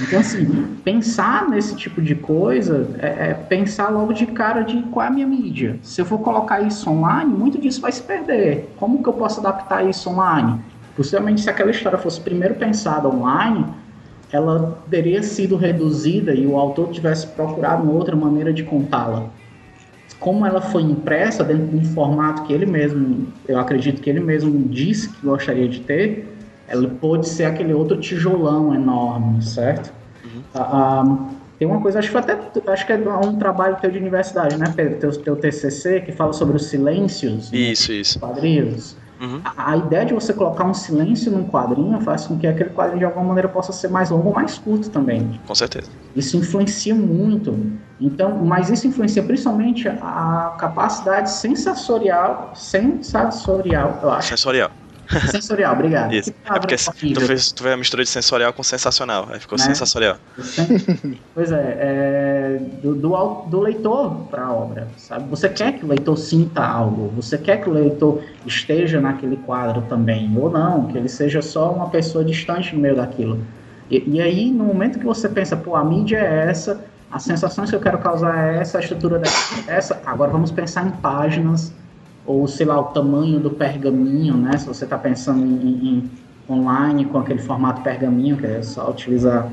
[0.00, 5.04] Então, assim, pensar nesse tipo de coisa é, é pensar logo de cara de qual
[5.04, 5.78] é a minha mídia.
[5.82, 8.74] Se eu for colocar isso online, muito disso vai se perder.
[8.78, 10.60] Como que eu posso adaptar isso online?
[10.96, 13.66] Possivelmente, se aquela história fosse primeiro pensada online,
[14.32, 19.26] ela teria sido reduzida e o autor tivesse procurado uma outra maneira de contá-la.
[20.18, 24.20] Como ela foi impressa dentro de um formato que ele mesmo, eu acredito que ele
[24.20, 26.32] mesmo disse que gostaria de ter,
[26.66, 29.92] ela pode ser aquele outro tijolão enorme, certo?
[30.54, 31.18] Ah, ah,
[31.58, 34.72] tem uma coisa, acho que até acho que é um trabalho teu de universidade, né,
[34.74, 34.98] Pedro?
[34.98, 38.18] Teu, teu TCC que fala sobre os silêncios Isso, isso.
[38.18, 38.96] quadrinhos.
[39.22, 39.40] Uhum.
[39.44, 42.98] A, a ideia de você colocar um silêncio num quadrinho faz com que aquele quadrinho
[42.98, 45.40] de alguma maneira possa ser mais longo ou mais curto também.
[45.46, 45.88] Com certeza.
[46.14, 47.56] Isso influencia muito.
[48.00, 54.28] Então, mas isso influencia principalmente a capacidade sensorial, sensorial, eu acho.
[54.28, 54.70] Sensorial.
[55.30, 56.12] Sensorial, obrigado.
[56.12, 56.32] Isso.
[56.44, 59.28] É porque tu fez, tu fez a mistura de sensorial com sensacional.
[59.30, 59.64] Aí ficou Né?
[59.64, 60.16] sensacional.
[61.34, 63.10] Pois é, é, do, do,
[63.48, 65.28] do leitor para a obra, sabe?
[65.30, 69.82] Você quer que o leitor sinta algo, você quer que o leitor esteja naquele quadro
[69.82, 73.40] também, ou não, que ele seja só uma pessoa distante no meio daquilo.
[73.90, 77.70] E, e aí, no momento que você pensa, pô, a mídia é essa, as sensações
[77.70, 80.90] que eu quero causar é essa, a estrutura dessa, é essa, agora vamos pensar em
[80.90, 81.72] páginas,
[82.26, 84.56] ou sei lá, o tamanho do pergaminho, né?
[84.56, 86.10] Se você está pensando em, em-
[86.48, 89.48] online com aquele formato pergaminho, que é só utilizar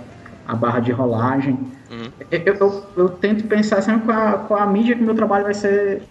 [0.47, 1.57] a barra de rolagem.
[1.91, 2.09] Uhum.
[2.31, 4.07] Eu, eu- eu tento pensar sempre
[4.47, 6.01] com a, a mídia que meu trabalho vai ser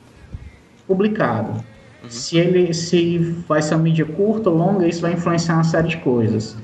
[0.86, 1.62] publicado.
[2.08, 3.18] Se ele se
[3.48, 6.56] vai ser uma mídia curta ou longa, isso vai influenciar uma série de coisas.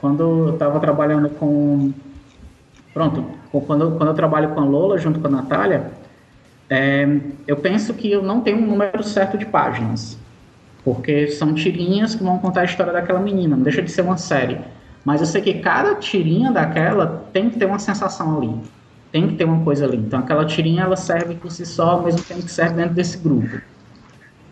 [0.00, 1.90] Quando eu estava trabalhando com.
[2.92, 5.90] Pronto, quando, quando eu trabalho com a Lola junto com a Natália,
[6.68, 7.06] é,
[7.46, 10.18] eu penso que eu não tenho um número certo de páginas.
[10.84, 14.18] Porque são tirinhas que vão contar a história daquela menina, não deixa de ser uma
[14.18, 14.58] série.
[15.04, 18.54] Mas eu sei que cada tirinha daquela tem que ter uma sensação ali.
[19.10, 19.96] Tem que ter uma coisa ali.
[19.96, 23.16] Então aquela tirinha ela serve por si só, ao mesmo tempo que serve dentro desse
[23.18, 23.60] grupo.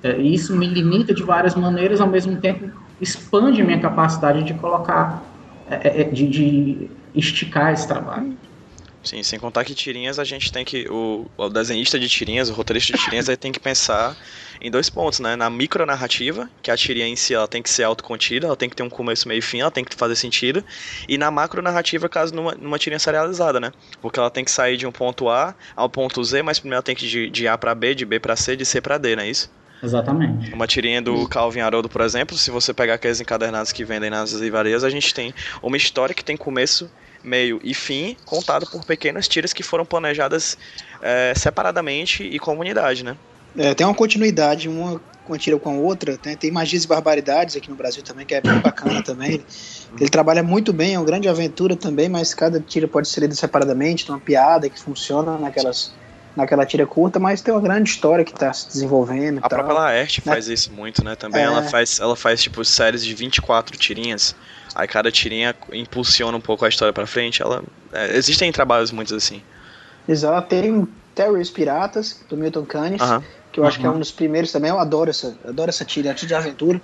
[0.03, 2.71] É, e isso me limita de várias maneiras, ao mesmo tempo
[3.01, 5.23] expande minha capacidade de colocar,
[5.69, 8.37] é, é, de, de esticar esse trabalho.
[9.05, 10.87] Sim, sem contar que tirinhas a gente tem que.
[10.89, 14.17] O, o desenhista de tirinhas, o roteirista de tirinhas, aí tem que pensar
[14.61, 15.35] em dois pontos, né?
[15.35, 18.77] Na micronarrativa, que a tirinha em si ela tem que ser autocontida, ela tem que
[18.77, 20.65] ter um começo, meio e fim, ela tem que fazer sentido.
[21.09, 23.73] E na macronarrativa, caso numa, numa tirinha serializada, né?
[24.01, 26.83] Porque ela tem que sair de um ponto A ao ponto Z, mas primeiro ela
[26.83, 28.99] tem que ir de, de A pra B, de B pra C, de C pra
[28.99, 29.51] D, não é isso?
[29.83, 30.55] Exatamente.
[30.55, 34.31] Uma tirinha do Calvin Haroldo, por exemplo, se você pegar aqueles encadernados que vendem nas
[34.31, 36.89] livrarias, a gente tem uma história que tem começo,
[37.23, 40.57] meio e fim, contado por pequenas tiras que foram planejadas
[41.01, 43.17] é, separadamente e com unidade, né?
[43.57, 45.01] É, tem uma continuidade, uma
[45.39, 46.19] tira com a outra.
[46.25, 46.37] né?
[46.37, 49.45] Tem Magias e Barbaridades aqui no Brasil também, que é bem bacana também.
[49.99, 53.35] Ele, trabalha muito bem, é uma grande aventura também, mas cada tira pode ser lida
[53.35, 55.93] separadamente, tem uma piada que funciona naquelas,
[56.35, 59.39] naquela tira curta, mas tem uma grande história que está se desenvolvendo.
[59.39, 59.51] A tal.
[59.51, 61.15] própria Laerte faz isso muito, né?
[61.15, 61.45] Também É.
[61.45, 64.35] ela faz, ela faz tipo séries de 24 tirinhas.
[64.75, 67.43] Aí cada tirinha impulsiona um pouco a história pra frente.
[67.43, 69.43] Ela é, existem trabalhos muitos assim.
[70.09, 73.23] Exato, tem Terrors Piratas, do Milton Caniff, Aham.
[73.53, 73.97] que eu acho que é Uhum.
[73.97, 74.71] um dos primeiros também.
[74.71, 76.81] Eu adoro essa, adoro essa tira, tira de aventura.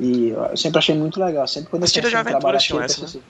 [0.00, 1.46] E eu sempre achei muito legal.
[1.46, 3.22] Sempre quando eu tiras de aventura tinham tira, essa, assim.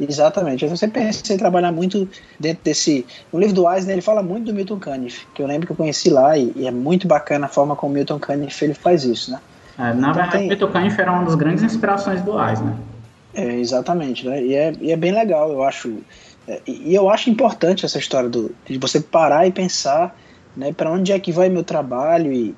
[0.00, 0.64] Exatamente.
[0.64, 3.06] Eu sempre pensei em trabalhar muito dentro desse.
[3.32, 5.76] No livro do Eisner, ele fala muito do Milton Caniff, que eu lembro que eu
[5.76, 9.04] conheci lá, e, e é muito bacana a forma como o Milton Caniff ele faz
[9.04, 9.40] isso, né?
[9.78, 12.74] É, na Então verdade, tem- Peter Caniff era uma das grandes inspirações do Eisner.
[13.34, 14.42] É, exatamente, né?
[14.42, 15.98] E é, e é bem legal, eu acho.
[16.46, 20.16] É, e eu acho importante essa história do, de você parar e pensar,
[20.56, 22.54] né, para onde é que vai meu trabalho e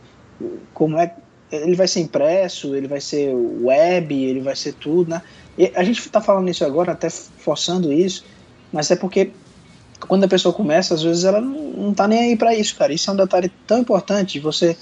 [0.75, 1.15] como é
[1.51, 5.23] ele vai ser impresso, ele vai ser web, ele vai ser tudo, né?
[5.57, 8.25] E a gente tá falando isso agora, até forçando isso,
[8.73, 9.31] mas é porque
[10.09, 12.93] quando a pessoa começa, às vezes ela não, não tá nem aí para isso, cara.
[12.93, 14.77] Isso é um detalhe tão importante você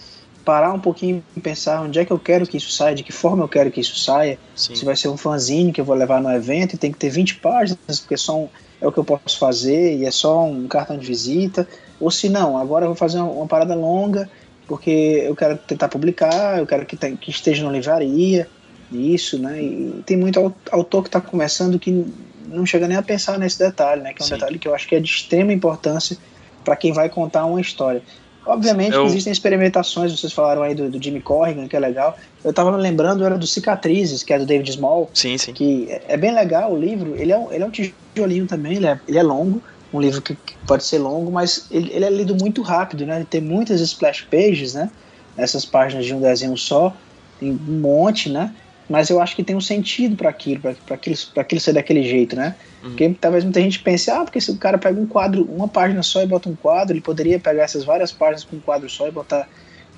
[0.44, 3.12] parar um pouquinho e pensar onde é que eu quero que isso saia, de que
[3.12, 4.38] forma eu quero que isso saia.
[4.54, 4.74] Sim.
[4.74, 7.09] Se vai ser um fanzine que eu vou levar no evento e tem que ter
[7.11, 8.48] 20 páginas, porque só um,
[8.80, 11.66] é o que eu posso fazer e é só um cartão de visita.
[12.00, 14.28] Ou se não, agora eu vou fazer uma, uma parada longa,
[14.68, 14.90] porque
[15.24, 18.46] eu quero tentar publicar, eu quero que, tem- que esteja na livraria,
[18.92, 19.62] isso, né?
[19.62, 22.04] E tem muito au- autor que está começando que
[22.48, 24.12] não chega nem a pensar nesse detalhe, né?
[24.12, 24.35] Que é um Sim.
[24.35, 26.16] detalhe que eu acho que é de extrema importância
[26.64, 28.02] para quem vai contar uma história.
[28.46, 32.16] Obviamente Eu- que existem experimentações, vocês falaram aí do, do Jimmy Corrigan, que é legal.
[32.44, 35.52] Eu estava me lembrando, era do Cicatrizes, que é do David Small, Sim, sim.
[35.52, 37.14] que é- é bem legal o livro.
[37.16, 40.20] Ele é um, ele é um tijolinho também, ele é, ele é longo, um livro
[40.20, 43.16] que, que pode ser longo, mas ele, ele é lido muito rápido, né?
[43.16, 44.90] Ele tem muitas splash pages, né?
[45.37, 46.94] Essas páginas de um desenho só,
[47.40, 48.54] tem um monte, né?
[48.88, 52.03] Mas eu acho que tem um sentido para aquilo, para aquilo, pra aquilo ser daquele
[52.03, 52.55] jeito, né?
[52.90, 56.03] Porque talvez muita gente pense, ah, porque se o cara pega um quadro, uma página
[56.03, 59.09] só e bota um quadro, ele poderia pegar essas várias páginas com um quadro só
[59.09, 59.49] e botar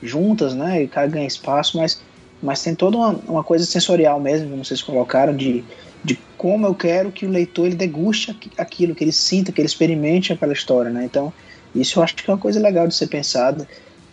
[0.02, 0.82] juntas, né?
[0.82, 2.00] E o cara ganha espaço, mas,
[2.40, 5.64] mas tem toda uma, uma coisa sensorial mesmo, como vocês colocaram, de,
[6.04, 9.60] de como eu quero que o leitor ele deguste aqui- aquilo, que ele sinta, que
[9.60, 11.04] ele experimente aquela história, né?
[11.04, 11.32] Então,
[11.74, 13.66] isso eu acho que é uma coisa legal de ser pensada,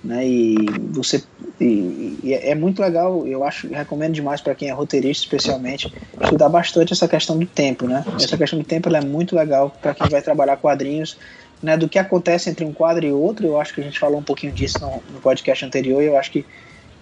[0.04, 0.28] né?
[0.28, 0.56] E
[0.92, 1.24] você
[1.60, 6.50] e, e é muito legal, eu acho, recomendo demais para quem é roteirista, especialmente, estudar
[6.50, 8.04] bastante essa questão do tempo, né?
[8.16, 11.18] Essa questão do tempo ela é muito legal para quem vai trabalhar quadrinhos,
[11.62, 11.78] né?
[11.78, 14.24] Do que acontece entre um quadro e outro, eu acho que a gente falou um
[14.24, 16.46] pouquinho disso no, no podcast anterior, e eu acho que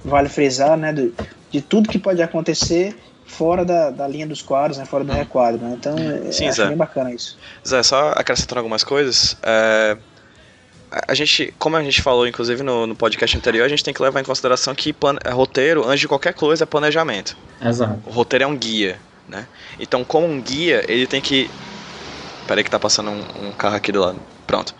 [0.03, 0.93] vale frisar, né?
[0.93, 1.13] Do,
[1.49, 4.85] de tudo que pode acontecer fora da, da linha dos quadros, né?
[4.85, 5.75] Fora do requadro, né?
[5.79, 6.67] Então, é, Sim, Zé.
[6.67, 7.37] bem bacana isso.
[7.65, 9.37] Zé, só acrescentando algumas coisas.
[9.41, 9.97] é,
[11.07, 14.01] a- gente, como a gente falou, inclusive, no, no podcast anterior, a gente tem que
[14.01, 17.35] levar em consideração que plane- é, roteiro, antes de qualquer coisa, é planejamento.
[17.61, 17.99] Exato.
[18.05, 19.45] O roteiro é um guia, né?
[19.79, 21.49] Então, como um guia, ele tem que.
[22.47, 24.19] Peraí que tá passando um, um carro aqui do lado.
[24.45, 24.75] Pronto.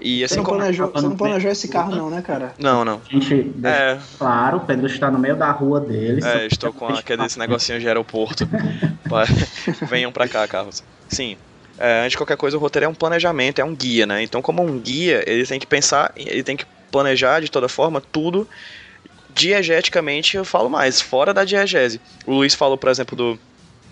[0.00, 0.58] E Você assim não, como.
[0.58, 2.52] planejou, você não planejou esse carro, não, né, cara?
[2.58, 3.00] Não, não.
[3.08, 6.22] A gente É, claro, o Pedro está no meio da rua dele.
[6.24, 8.48] é, estou com aqueles negocinhos de aeroporto.
[9.88, 10.82] Venham pra cá, carros.
[11.08, 11.36] Sim.
[11.78, 14.22] É, antes de qualquer coisa, o roteiro é um planejamento, é um guia, né?
[14.22, 18.00] Então, como um guia, ele tem que pensar, ele tem que planejar de toda forma
[18.00, 18.48] tudo
[19.34, 22.00] diegeticamente, eu falo mais, fora da diegese.
[22.24, 23.38] O Luiz falou, por exemplo, do.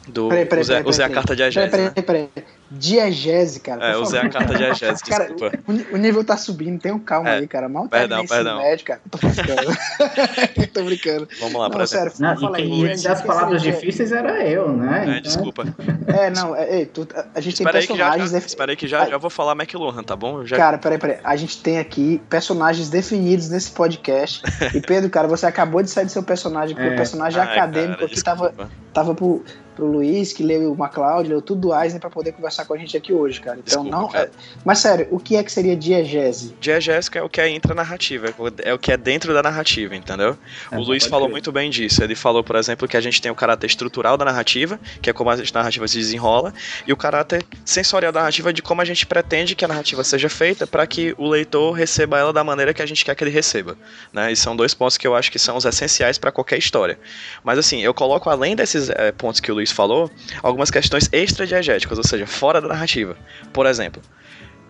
[0.09, 1.71] Do Peraí, peraí, usei, peraí, usei a peraí, carta Peraí, diegese.
[1.71, 2.03] peraí, né?
[2.03, 2.29] peraí.
[2.75, 3.85] Diegese, cara.
[3.85, 5.59] É, usei a carta diegese, Cara, desculpa.
[5.69, 7.69] o, o nível tá subindo, tenham calma É, aí, cara.
[7.69, 8.59] Mal perdão, perdão.
[8.59, 9.01] médio, cara.
[9.11, 9.77] Tô brincando.
[10.73, 11.29] Tô brincando.
[11.41, 11.87] Vamos lá, exemplo.
[11.87, 12.63] sério, Não, fala aí.
[12.69, 15.01] quem ia as palavras difíceis era eu, né?
[15.01, 15.65] É, Então, desculpa.
[16.07, 18.31] É, não, é, tu- a gente tem Espera aí que já, personagens.
[18.31, 20.45] já, espera aí que já, já vou falar McLuhan, tá bom?
[20.47, 21.19] Já, Cara, peraí, peraí.
[21.23, 24.43] A gente tem aqui personagens definidos nesse podcast.
[24.75, 26.93] e Pedro, cara, você acabou de sair do seu personagem, porque É.
[26.95, 28.71] o personagem Ai, acadêmico cara, aqui desculpa.
[28.95, 29.45] tava pro,
[29.83, 32.79] pro Luiz, que leu o MacLeod, leu tudo do Eisner pra poder conversar com a
[32.79, 33.59] gente aqui hoje, cara.
[33.59, 34.09] Então, Desculpa, não.
[34.09, 34.27] cara.
[34.27, 34.31] é-
[34.65, 36.55] mas sério, o que é que seria diegese?
[36.61, 40.37] Diegésico é o que é intra-narrativa, é o que é dentro da narrativa, entendeu?
[40.71, 41.33] É, o Luiz falou crer.
[41.33, 42.03] muito bem disso.
[42.03, 45.13] Ele falou, por exemplo, que a gente tem o caráter estrutural da narrativa, que é
[45.13, 46.55] como a narrativa se desenrola,
[46.87, 50.29] e o caráter sensorial da narrativa de como a gente pretende que a narrativa seja
[50.29, 53.31] feita para que o leitor receba ela da maneira que a gente quer que ele
[53.31, 53.77] receba.
[54.13, 54.31] Né?
[54.31, 56.99] E são dois pontos que eu acho que são os essenciais para qualquer história.
[57.43, 60.11] Mas assim, eu coloco além desses eh, pontos que o Luiz falou,
[60.43, 63.17] algumas questões extra-diegéticas, ou seja, fora da narrativa.
[63.53, 64.03] Por exemplo,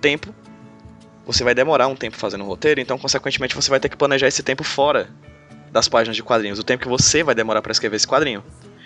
[0.00, 0.34] tempo.
[1.24, 4.26] Você vai demorar um tempo fazendo o roteiro, então, consequentemente, você vai ter que planejar
[4.26, 5.08] esse tempo fora
[5.70, 8.42] das páginas de quadrinhos, o tempo que você vai demorar para escrever esse quadrinho.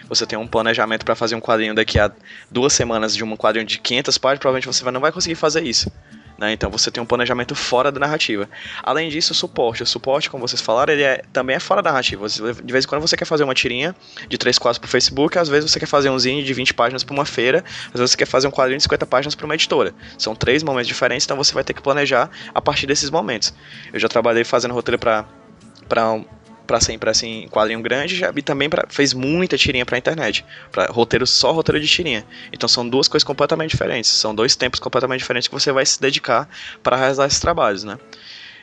[0.08, 2.12] Você tem um planejamento para fazer um quadrinho daqui a
[2.50, 5.90] duas semanas de um quadrinho de 500 páginas, provavelmente você não vai conseguir fazer isso.
[6.38, 6.52] Né?
[6.52, 8.48] Então você tem um planejamento fora da narrativa.
[8.82, 9.82] Além disso, o suporte.
[9.82, 12.26] O suporte, como vocês falaram, ele é, também é fora da narrativa.
[12.28, 13.94] De vez em quando você quer fazer uma tirinha
[14.28, 17.02] de 3 quadros pro Facebook, às vezes você quer fazer um zine de 20 páginas
[17.02, 19.54] para uma feira, às vezes você quer fazer um quadrinho de 50 páginas para uma
[19.54, 19.94] editora.
[20.18, 23.54] São três momentos diferentes, então você vai ter que planejar a partir desses momentos.
[23.92, 25.24] Eu já trabalhei fazendo roteiro para
[25.88, 26.20] para
[26.66, 30.44] para ser impresso em quadrinho grande já, e também pra, fez muita tirinha pra internet.
[30.72, 32.24] Pra, roteiro só roteiro de tirinha.
[32.52, 34.10] Então são duas coisas completamente diferentes.
[34.10, 36.48] São dois tempos completamente diferentes que você vai se dedicar
[36.82, 37.98] para realizar esses trabalhos, né?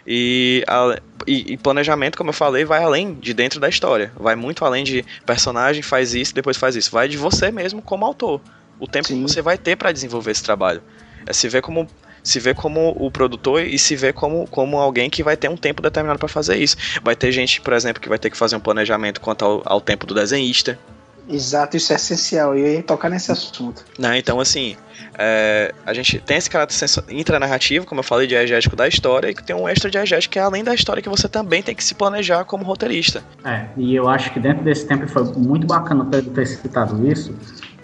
[0.06, 4.12] E, a- e- e planejamento, como eu falei, vai além de dentro da história.
[4.16, 6.92] Vai muito além de personagem faz isso, depois faz isso.
[6.92, 8.41] Vai de você mesmo como autor.
[8.80, 9.16] O tempo Sim.
[9.16, 10.82] que você vai ter para desenvolver esse trabalho.
[11.26, 11.88] É se ver como
[12.24, 15.57] se ver como o produtor e se ver como, como alguém que vai ter um
[15.57, 16.78] tempo determinado para fazer isso.
[17.03, 19.82] Vai ter gente, por exemplo, que vai ter que fazer um planejamento quanto ao, ao
[19.82, 20.80] tempo do desenhista.
[21.28, 22.57] Exato, isso é essencial.
[22.57, 23.84] E eu ia tocar nesse assunto.
[23.97, 24.17] Né?
[24.17, 24.76] Então, assim,
[25.17, 26.76] é, a gente tem esse caráter
[27.09, 30.41] intranarrativo, como eu falei, diegético da história, e que tem um extra diegético que é
[30.41, 33.24] além da história que você também tem que se planejar como roteirista.
[33.45, 37.34] É, e eu acho que dentro desse tempo foi muito bacana Pedro ter citado isso,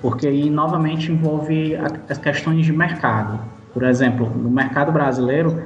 [0.02, 1.76] porque aí novamente envolve
[2.10, 3.40] as questões de mercado.
[3.80, 5.64] Por exemplo, no mercado brasileiro,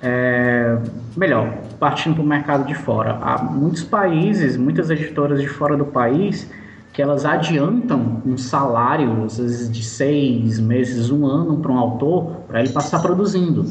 [0.00, 0.78] é,
[1.16, 5.84] melhor, partindo para o mercado de fora, há muitos países, muitas editoras de fora do
[5.84, 6.48] país,
[6.92, 12.42] que elas adiantam um salário, às vezes de seis meses, um ano para um autor,
[12.46, 13.64] para ele passar produzindo.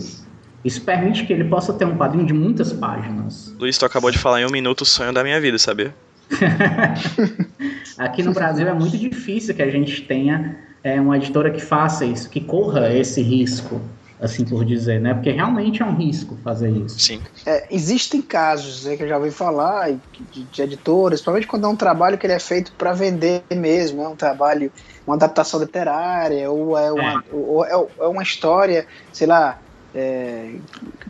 [0.65, 3.55] Isso permite que ele possa ter um quadrinho de muitas páginas.
[3.57, 5.95] Luiz, tu acabou de falar em um minuto o sonho da minha vida, sabia?
[7.97, 12.05] Aqui no Brasil é muito difícil que a gente tenha é, uma editora que faça
[12.05, 13.81] isso, que corra esse risco,
[14.19, 15.13] assim por dizer, né?
[15.13, 16.99] Porque realmente é um risco fazer isso.
[16.99, 17.21] Sim.
[17.45, 19.91] É, existem casos né, que eu já ouvi falar
[20.31, 24.01] de, de editoras, principalmente quando é um trabalho que ele é feito para vender mesmo,
[24.01, 24.71] é um trabalho,
[25.05, 29.59] uma adaptação literária, ou é uma, ou é, é uma história, sei lá,
[29.97, 30.59] é,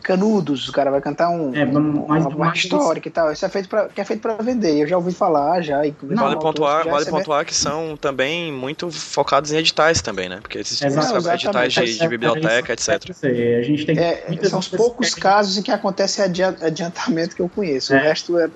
[0.04, 3.32] Canudos, o cara vai cantar um, É, um- mas- uma, história que tal.
[3.32, 4.82] Isso é feito pra, que é feito para vender.
[4.82, 5.86] Eu já ouvi falar já.
[5.86, 9.58] E conversar vale pontuar, que já vale receberam- pontuar que são também muito focados em
[9.58, 10.40] editais também, né?
[10.42, 12.90] Porque existem muitos editais de, de biblioteca, É etc.
[13.60, 17.50] A gente tem É, são os poucos casos em que acontece adia- adiantamento que eu
[17.50, 17.94] conheço.
[17.94, 18.00] O É.
[18.00, 18.50] resto é.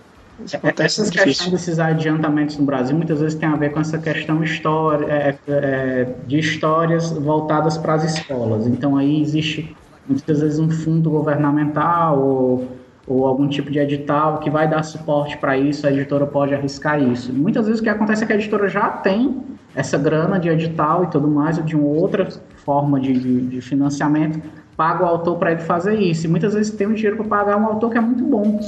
[0.44, 1.12] Essas muito difícil.
[1.12, 5.40] questões desses adiantamentos no Brasil muitas vezes tem a ver com essa questão história, é,
[5.48, 8.66] é, de histórias voltadas para as escolas.
[8.66, 9.78] Então aí existe
[10.12, 12.68] muitas vezes um fundo governamental ou,
[13.08, 17.02] ou algum tipo de edital que vai dar suporte para isso, a editora pode arriscar
[17.02, 17.34] isso.
[17.34, 19.42] Muitas vezes o que acontece é que a editora já tem
[19.76, 23.62] essa grana de edital e tudo mais, ou de uma outra forma de, de, de
[23.62, 24.42] financiamento,
[24.76, 26.26] paga o autor para ele fazer isso.
[26.26, 28.60] E muitas vezes tem um dinheiro para pagar um autor que é muito bom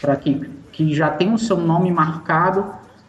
[0.00, 2.66] para que, que já tem o seu nome marcado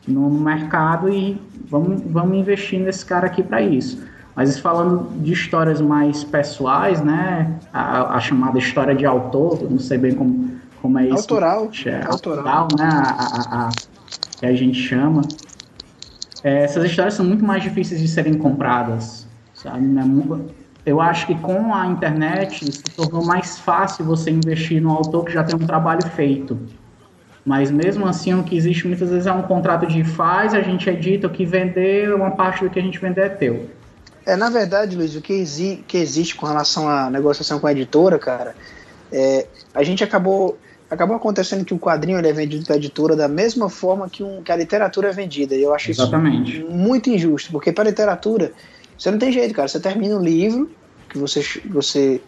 [0.07, 1.39] no, no mercado e
[1.69, 4.01] vamos, vamos investir nesse cara aqui para isso.
[4.35, 7.59] Mas falando de histórias mais pessoais, né?
[7.71, 11.15] A, a chamada história de autor, não sei bem como, como é isso.
[11.15, 11.69] Autoral.
[11.85, 12.47] É, Autoral.
[12.47, 12.85] autoral, né?
[12.85, 13.75] A, a-
[14.37, 15.21] que a gente chama.
[16.43, 19.87] É, essas histórias são muito mais difíceis de serem compradas, sabe?
[19.87, 20.03] Né?
[20.85, 25.31] Eu acho que com a internet se tornou mais fácil você investir no autor que
[25.33, 26.59] já tem um trabalho feito.
[27.45, 30.89] Mas mesmo assim, o que existe muitas vezes é um contrato de faz, a gente
[30.89, 33.74] edita, o que vender, uma parte do que a gente vender é teu.
[34.25, 37.71] É, na verdade, Luiz, o que, exi que existe com relação à negociação com a
[37.71, 38.55] editora, cara,
[39.11, 40.57] é, a gente acabou
[40.89, 44.51] acabou acontecendo que o quadrinho é vendido pela editora da mesma forma que, um, que
[44.51, 45.55] a literatura é vendida.
[45.55, 46.59] E eu acho Exatamente.
[46.59, 48.51] isso muito injusto, porque para literatura
[48.97, 49.67] você não tem jeito, cara.
[49.67, 50.69] Você termina um livro,
[51.09, 52.21] que você, você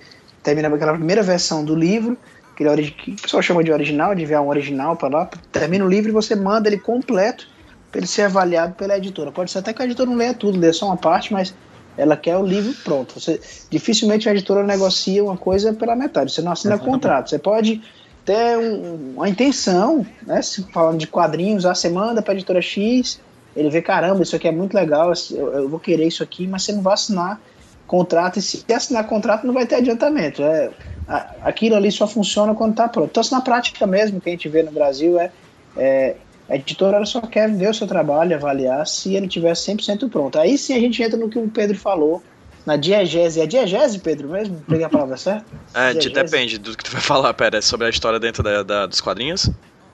[0.44, 2.18] termina aquela primeira versão do livro,
[2.56, 5.30] que, ele é que o pessoal chama de original, de enviar um original para lá,
[5.52, 7.48] termina o livro e você manda ele completo
[7.92, 9.32] para ele ser avaliado pela editora.
[9.32, 11.54] Pode ser até que a editora não leia tudo, lê só uma parte, mas
[11.98, 13.20] ela quer o livro pronto.
[13.20, 13.40] Você,
[13.72, 16.32] dificilmente a editora negocia uma coisa pela metade.
[16.32, 16.94] Você não assina Exatamente.
[16.94, 17.30] contrato.
[17.30, 17.82] Você pode
[18.24, 20.42] ter um- uma intenção, né?
[20.42, 23.22] Se falando de quadrinhos, você manda para a editora X,
[23.56, 26.64] ele vê, caramba, isso aqui é muito legal, eu, eu vou querer isso aqui, mas
[26.64, 27.42] você não vai assinar
[27.86, 30.44] contrato, e se assinar contrato não vai ter adiantamento.
[30.44, 30.76] É,
[31.08, 33.10] a- aquilo ali só funciona quando está pronto.
[33.10, 35.34] Então, isso na prática mesmo, que a gente vê no Brasil é,
[35.76, 40.40] é a editora só quer ver o seu trabalho, avaliar se ele tiver 100% pronto.
[40.40, 42.24] Aí sim a gente entra no que o Pedro falou,
[42.66, 43.40] na diegese.
[43.42, 44.62] É diegese, Pedro, mesmo?
[44.68, 45.46] Peguei a palavra certa?
[45.74, 46.10] É, Diegese?
[46.10, 49.00] depende do que tu vai falar, pera, é sobre a história dentro da, da- dos
[49.02, 49.50] quadrinhos?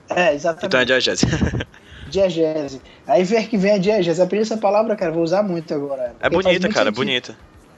[0.09, 0.65] É, exatamente.
[0.67, 1.25] Então é diegese.
[2.09, 2.81] Diegese.
[3.07, 4.21] Aí ver que vem a diegese.
[4.21, 6.15] Aprendi essa palavra, cara, vou usar muito agora.
[6.19, 6.93] É bonita, cara, é sentido.
[6.95, 7.37] bonita.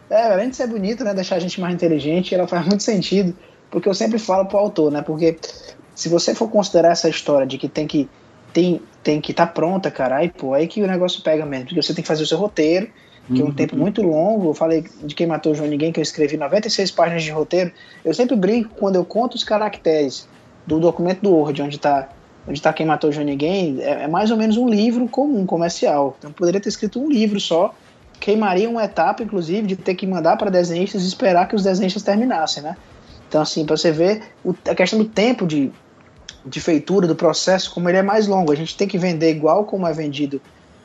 [0.10, 1.14] É, além de ser bonita, né?
[1.14, 3.38] Deixar a gente mais inteligente, ela faz muito sentido.
[3.70, 5.02] Porque eu sempre falo pro autor, né?
[5.02, 5.40] Porque
[5.94, 8.10] se você for considerar essa história de que tem que
[8.56, 11.66] tem, tem que estar tá pronta, cara, aí, pô, aí que o negócio pega mesmo.
[11.66, 12.88] Porque você tem que fazer o seu roteiro,
[13.34, 13.54] que é um Uhum.
[13.54, 14.50] tempo muito longo.
[14.50, 17.72] Eu falei de Quem Matou o João Ninguém, que eu escrevi 96 páginas de roteiro.
[18.06, 20.26] Eu sempre brinco quando eu conto os caracteres
[20.66, 22.08] do documento do Word, onde tá,
[22.48, 25.46] onde tá Quem Matou o João Ninguém, é, é mais ou menos um livro comum,
[25.46, 26.16] comercial.
[26.18, 27.76] Então poderia ter escrito um livro só.
[28.22, 32.04] Queimaria uma etapa, inclusive, de ter que mandar para desenhistas e esperar que os desenhistas
[32.04, 32.78] terminassem, né?
[33.28, 35.70] Então, assim, para você ver o- a questão do tempo de,
[36.46, 38.52] de feitura, do processo, como ele é mais longo.
[38.52, 40.40] A gente tem que vender igual como é vendido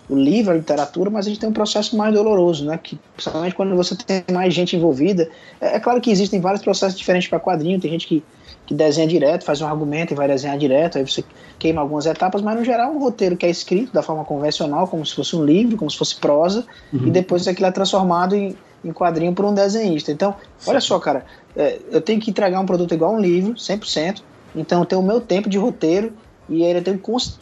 [0.09, 2.79] o livro, a literatura, mas a gente tem um processo mais doloroso, né?
[2.83, 5.31] Que, principalmente quando você tem mais gente envolvida.
[5.61, 8.25] É, é claro que existem vários processos diferentes para quadrinho, tem gente que,
[8.67, 11.23] que desenha direto, faz um argumento e vai desenhar direto, aí você
[11.61, 15.07] queima algumas etapas, mas no geral um roteiro que é escrito da forma convencional, como
[15.07, 18.93] se fosse um livro, como se fosse prosa, e depois aquilo é transformado em, em
[18.93, 20.11] quadrinho por um desenhista.
[20.11, 20.35] Então,
[20.67, 24.23] olha só, cara, é, eu tenho que entregar um produto igual um livro, 100%,
[24.55, 26.13] então eu tenho o meu tempo de roteiro
[26.49, 27.39] e ele eu tenho que cons-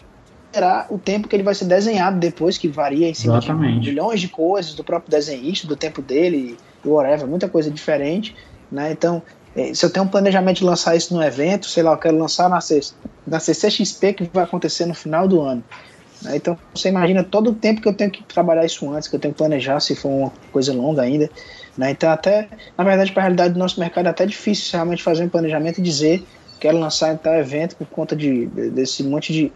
[0.49, 3.81] considerar o tempo que ele vai ser desenhado depois, que varia em cima Exatamente.
[3.81, 8.35] de milhões de coisas do próprio desenhista, do tempo dele, e whatever, muita coisa diferente,
[8.73, 8.91] né?
[8.91, 9.23] Então,
[9.55, 12.17] eh, se eu tenho um planejamento de lançar isso no evento, sei lá, eu quero
[12.19, 12.59] lançar na,
[13.27, 15.63] na CCXP que vai acontecer no final do ano.
[16.23, 16.37] né?
[16.37, 19.21] Então, você imagina todo o tempo que eu tenho que trabalhar isso antes, que eu
[19.21, 21.29] tenho que planejar, se for uma coisa longa ainda.
[21.77, 21.91] Né?
[21.91, 25.25] Então, até, na verdade, para a realidade do nosso mercado, é até difícil realmente fazer
[25.25, 26.27] um planejamento e dizer
[26.59, 29.53] quero lançar em tal evento por conta de, de- desse monte de,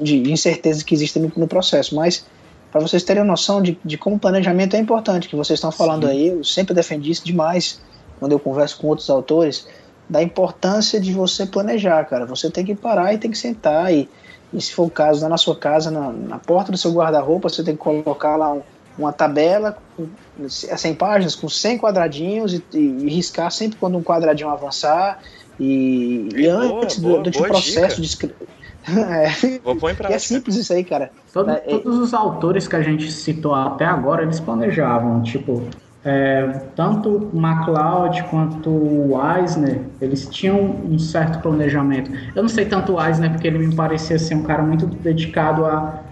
[0.00, 1.94] de incertezas que existem no, no processo.
[1.94, 2.26] Mas,
[2.70, 6.06] para vocês terem noção de, de como o planejamento é importante, que vocês estão falando
[6.06, 7.80] aí, eu sempre defendi isso demais
[8.18, 9.66] quando eu converso com outros autores,
[10.08, 12.26] da importância de você planejar, cara.
[12.26, 14.08] Você tem que parar e tem que sentar e,
[14.52, 17.48] e se for o caso, lá na sua casa, na, na porta do seu guarda-roupa,
[17.48, 18.62] você tem que colocar lá um-
[18.98, 20.08] uma tabela com
[20.48, 25.20] 100 páginas, com 100 quadradinhos e, e, e riscar sempre quando um quadradinho avançar
[25.60, 28.00] e, e antes boa, do, do boa processo dica.
[28.00, 28.48] de escrever.
[28.88, 30.18] é, Vou pôr em e é prática.
[30.20, 31.10] simples isso aí, cara.
[31.32, 35.62] Todo- É, é- todos os autores que a gente citou até agora, eles planejavam, tipo,
[36.04, 42.10] é, tanto MacLeod quanto o Eisner, eles tinham um certo planejamento.
[42.34, 45.64] Eu não sei tanto o Eisner, porque ele me parecia ser um cara muito dedicado
[45.66, 46.04] a...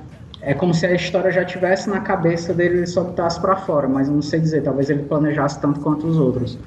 [0.43, 3.89] É como se a história já tivesse na cabeça dele, ele só botasse para fora,
[3.89, 6.59] mas eu não sei dizer, talvez ele planejasse tanto quanto os outros.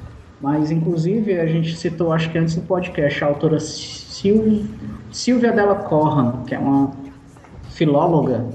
[0.42, 4.64] Mas, inclusive, a gente citou, acho que antes do podcast, a autora Sil-
[5.12, 6.92] Silvia Della Corran, que é uma
[7.72, 8.46] filóloga.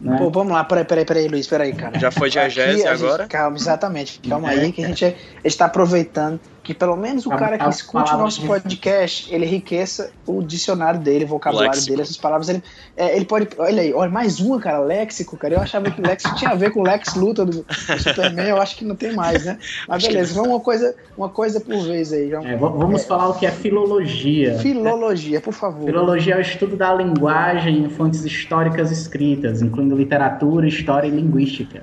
[0.00, 0.18] Né?
[0.18, 1.98] Pô, vamos lá, peraí, peraí, peraí, Luiz, peraí, cara.
[1.98, 3.26] Já foi diegese Aqui a gente- agora?
[3.26, 4.20] calma, exatamente.
[4.28, 4.58] Calma É.
[4.60, 8.16] aí, que a gente está aproveitando que pelo menos o A- cara que escute o
[8.18, 11.90] nosso de- podcast, ele enriqueça o dicionário dele, o vocabulário Léxico.
[11.90, 12.48] dele, essas palavras.
[12.48, 12.62] Ele,
[12.96, 13.46] é, ele pode.
[13.58, 15.54] Olha aí, olha, mais uma, cara, léxico, cara.
[15.54, 17.66] Eu achava que o léxico tinha a ver com o Lex Luthor do, do
[18.02, 19.58] Superman, eu acho que não tem mais, né?
[19.86, 22.44] Mas beleza, vamos uma coisa, uma coisa por vez aí, João.
[22.46, 24.58] É, vamos falar o que é filologia.
[24.58, 25.84] Filologia, por favor.
[25.84, 31.82] Filologia é o estudo da linguagem em fontes históricas escritas, incluindo literatura, história e linguística.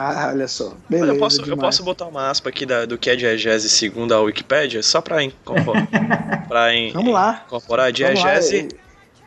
[0.00, 0.76] Ah, olha só.
[0.88, 4.14] Beleza, eu, posso, eu posso botar uma aspa aqui da- do que é diegese segundo
[4.14, 5.88] a Wikipédia, só pra incorporar.
[6.48, 7.42] pra in- Vamos lá.
[7.46, 7.90] incorporar.
[7.92, 8.68] Diegese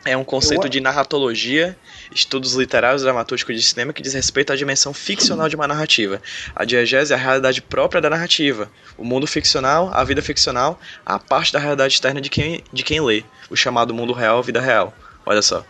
[0.06, 1.78] é um conceito eu- de narratologia,
[2.12, 6.22] estudos literários dramatúrgicos de cinema que diz respeito à dimensão ficcional de uma narrativa.
[6.56, 8.72] A diegese é a realidade própria da narrativa.
[8.98, 13.02] O mundo ficcional, a vida ficcional, a parte da realidade externa de quem, de quem
[13.02, 13.24] lê.
[13.50, 14.94] O chamado mundo real, vida real.
[15.26, 15.66] Olha só.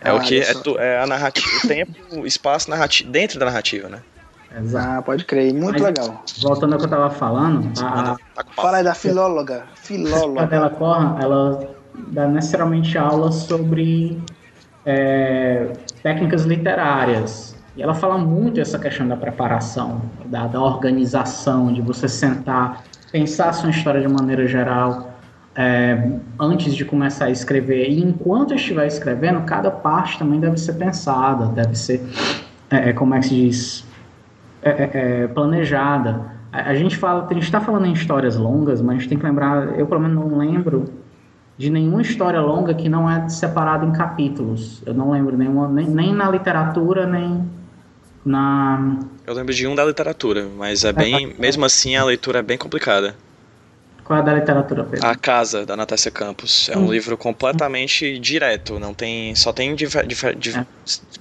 [0.00, 3.38] É Ah, o que é, tu- é a narrativa, o tempo, o espaço narrativo, dentro
[3.38, 4.02] da narrativa, né?
[4.58, 4.88] Exato.
[4.98, 6.22] Ah, pode crer, muito Mas- legal.
[6.42, 8.62] Voltando ao que eu estava falando, a, Tá com papo.
[8.62, 9.64] Fala aí da filóloga.
[9.72, 10.46] a Filóloga.
[10.46, 11.70] Della Corra, ela
[12.08, 14.20] dá necessariamente aulas sobre
[14.86, 17.54] é, técnicas literárias.
[17.76, 23.48] E ela fala muito essa questão da preparação, da, da organização, de você sentar, pensar
[23.48, 25.10] a sua história de maneira geral,
[25.56, 27.88] é, antes de começar a escrever.
[27.90, 32.00] E enquanto estiver escrevendo, cada parte também deve ser pensada, deve ser,
[32.70, 33.84] é, como é que se diz,
[34.64, 34.90] é, é,
[35.24, 36.32] é, planejada.
[36.52, 39.18] A, a gente fala, a gente está falando em histórias longas, mas a gente tem
[39.18, 40.86] que lembrar, eu pelo menos não lembro
[41.56, 44.82] de nenhuma história longa que não é separada em capítulos.
[44.84, 47.48] Eu não lembro nenhuma, nem, nem na literatura, nem
[48.24, 48.98] na.
[49.26, 51.34] Eu lembro de um da literatura, mas é bem.
[51.38, 53.14] Mesmo assim, a leitura é bem complicada.
[54.04, 55.06] Qual é a da literatura, Pedro?
[55.06, 56.68] A Casa, da Natácia Campos.
[56.68, 58.78] É um livro completamente direto.
[58.78, 59.34] Não tem.
[59.34, 59.96] Só tem dif-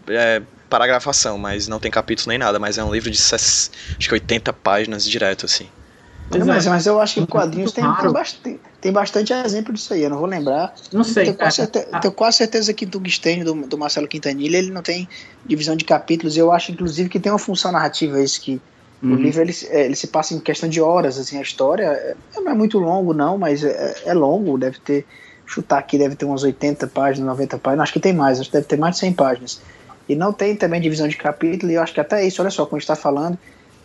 [0.10, 0.41] é,
[0.74, 2.57] paragrafação, mas não tem capítulo nem nada.
[2.57, 3.69] Mas é um livro de ses-
[3.99, 5.67] acho que 80 páginas direto, assim.
[6.30, 6.69] Pois mas, é.
[6.69, 10.17] mas eu acho que quadrinhos tem, tem, bastante, tem bastante exemplo disso aí, eu não
[10.17, 10.74] vou lembrar.
[10.91, 11.51] Não sei, Tenho cara.
[11.51, 15.07] quase, certe- tenho quase certeza que do Gustênio, do, do Marcelo Quintanilha, ele não tem
[15.45, 16.36] divisão de capítulos.
[16.36, 18.59] Eu acho, inclusive, que tem uma função narrativa isso que
[19.03, 19.15] o Uhum.
[19.15, 22.15] livro ele, se- é, ele se passa em questão de horas, assim, a história é-
[22.38, 25.05] não é muito longo, não, mas é, é longo, deve ter,
[25.45, 28.55] chutar aqui, deve ter umas 80 páginas, 90 páginas, acho que tem mais, acho que
[28.55, 29.59] deve ter mais de 100 páginas.
[30.08, 32.66] E não tem também divisão de capítulo, e eu acho que até isso, olha só,
[32.66, 33.38] como a gente está falando,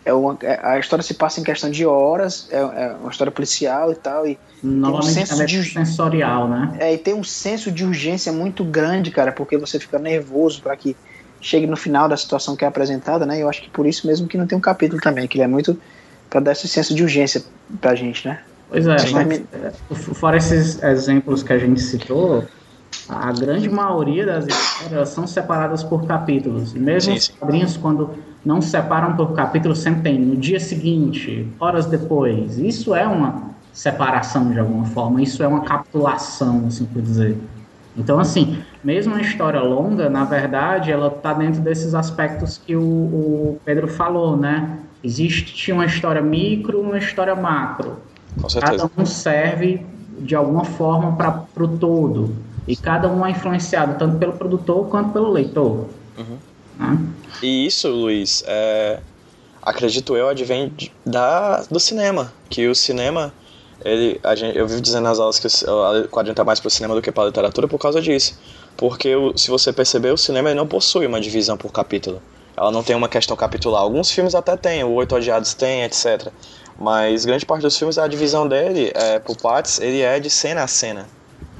[0.05, 3.31] é uma, é- a história se passa em questão de horas, é, é uma história
[3.31, 6.77] policial e tal, e Normalmente senso ela é de- sensorial, né?
[6.79, 10.75] é, e tem um senso de urgência muito grande, cara, porque você fica nervoso para
[10.75, 10.97] que
[11.39, 13.37] chegue no final da situação que é apresentada, né?
[13.37, 15.43] E eu acho que por isso mesmo que não tem um capítulo também, que ele
[15.43, 15.79] é muito
[16.29, 17.43] para dar esse senso de urgência
[17.79, 18.43] pra gente, né?
[18.67, 19.73] Pois é, Mas termina- é,
[20.15, 22.45] fora esses exemplos que a gente citou,
[23.09, 26.73] a grande maioria das histórias são separadas por capítulos.
[26.73, 27.33] Mesmo Sim, os sim.
[27.39, 28.11] quadrinhos, quando
[28.45, 32.59] não separam por capítulo, sempre tem no dia seguinte, horas depois.
[32.59, 37.35] Isso é uma separação de alguma forma, isso é uma capitulação, assim por dizer.
[37.97, 42.81] Então, assim, mesmo a história longa, na verdade, ela está dentro desses aspectos que o,
[42.81, 44.77] o Pedro falou, né?
[45.03, 47.97] Existe uma história micro e uma história macro.
[48.39, 48.87] Com certeza.
[48.87, 49.85] Cada um serve
[50.19, 52.35] de alguma forma para o todo.
[52.69, 55.87] E cada um é influenciado tanto pelo produtor quanto pelo leitor.
[56.77, 56.97] Né?
[57.41, 58.99] E isso, Luiz, é,
[59.61, 60.71] acredito eu, advém
[61.05, 62.31] da, do cinema.
[62.47, 63.33] Que o cinema,
[63.83, 66.69] ele, a gente, eu vivo dizendo nas aulas que o o quadrinho tá mais pro
[66.69, 68.37] cinema do que pra literatura por causa disso.
[68.77, 72.21] Porque, o- se você perceber, o cinema não possui uma divisão por capítulo.
[72.55, 73.81] Ela não tem uma questão capitular.
[73.81, 76.27] Alguns filmes até tem, o Oito Odiados tem, etc.
[76.79, 80.61] Mas grande parte dos filmes, a divisão dele, é, por partes, ele é de cena
[80.63, 81.07] a cena.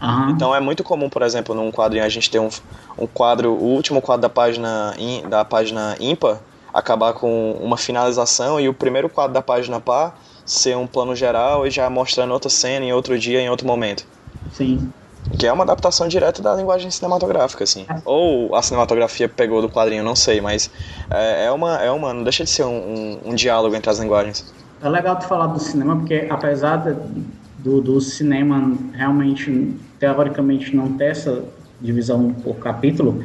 [0.01, 0.31] Aham.
[0.31, 2.49] Então é muito comum, por exemplo, num quadrinho a gente ter um,
[2.97, 6.39] um quadro, o último quadro da página, im- da página ímpar
[6.73, 11.65] acabar com uma finalização e o primeiro quadro da página par ser um plano geral
[11.65, 14.03] e já mostrando outra cena em outro dia, em outro momento.
[14.51, 14.91] Sim.
[15.37, 17.85] Que é uma adaptação direta da linguagem cinematográfica, assim.
[18.03, 20.69] Ou a cinematografia pegou do quadrinho, não sei, mas
[21.09, 22.13] é, é uma, é uma.
[22.13, 24.53] Não deixa de ser um, um, um diálogo entre as linguagens.
[24.81, 27.23] É legal tu falar do cinema, porque apesar de-
[27.57, 33.23] do, do cinema realmente, teoricamente, não ter essa divisão por capítulo,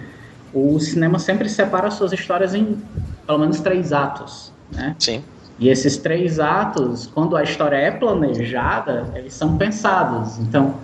[0.52, 2.82] o cinema sempre separa suas histórias em
[3.26, 4.96] pelo menos três atos, né?
[4.98, 5.24] Sim.
[5.58, 10.38] E esses três atos, quando a história é planejada, eles são pensados.
[10.38, 10.80] Então,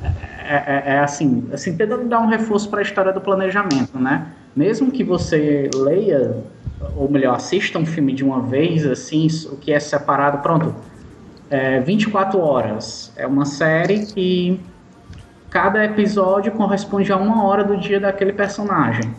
[0.00, 0.56] é,
[0.92, 4.34] é- é assim, assim, tentando dar um reforço para a história do planejamento, né?
[4.54, 6.44] Mesmo que você leia,
[6.94, 10.74] ou melhor, assista um filme de uma vez, assim, o que é separado, pronto,
[11.48, 13.12] é 24 horas.
[13.16, 14.73] É uma série que
[15.54, 19.14] cada episódio corresponde a uma hora do dia daquele personagem.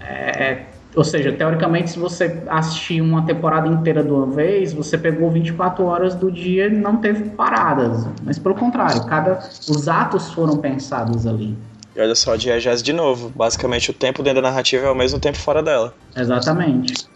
[0.00, 0.64] É,
[0.96, 5.84] ou seja, teoricamente, se você assistir uma temporada inteira de uma vez, você pegou 24
[5.84, 8.04] horas do dia e não teve paradas.
[8.24, 9.38] Mas pelo contrário, cada
[9.68, 11.56] os atos foram pensados ali.
[11.94, 13.28] E olha só, a diegese de novo.
[13.28, 15.94] Basicamente, o tempo dentro da narrativa é o mesmo tempo fora dela.
[16.16, 17.06] Exatamente.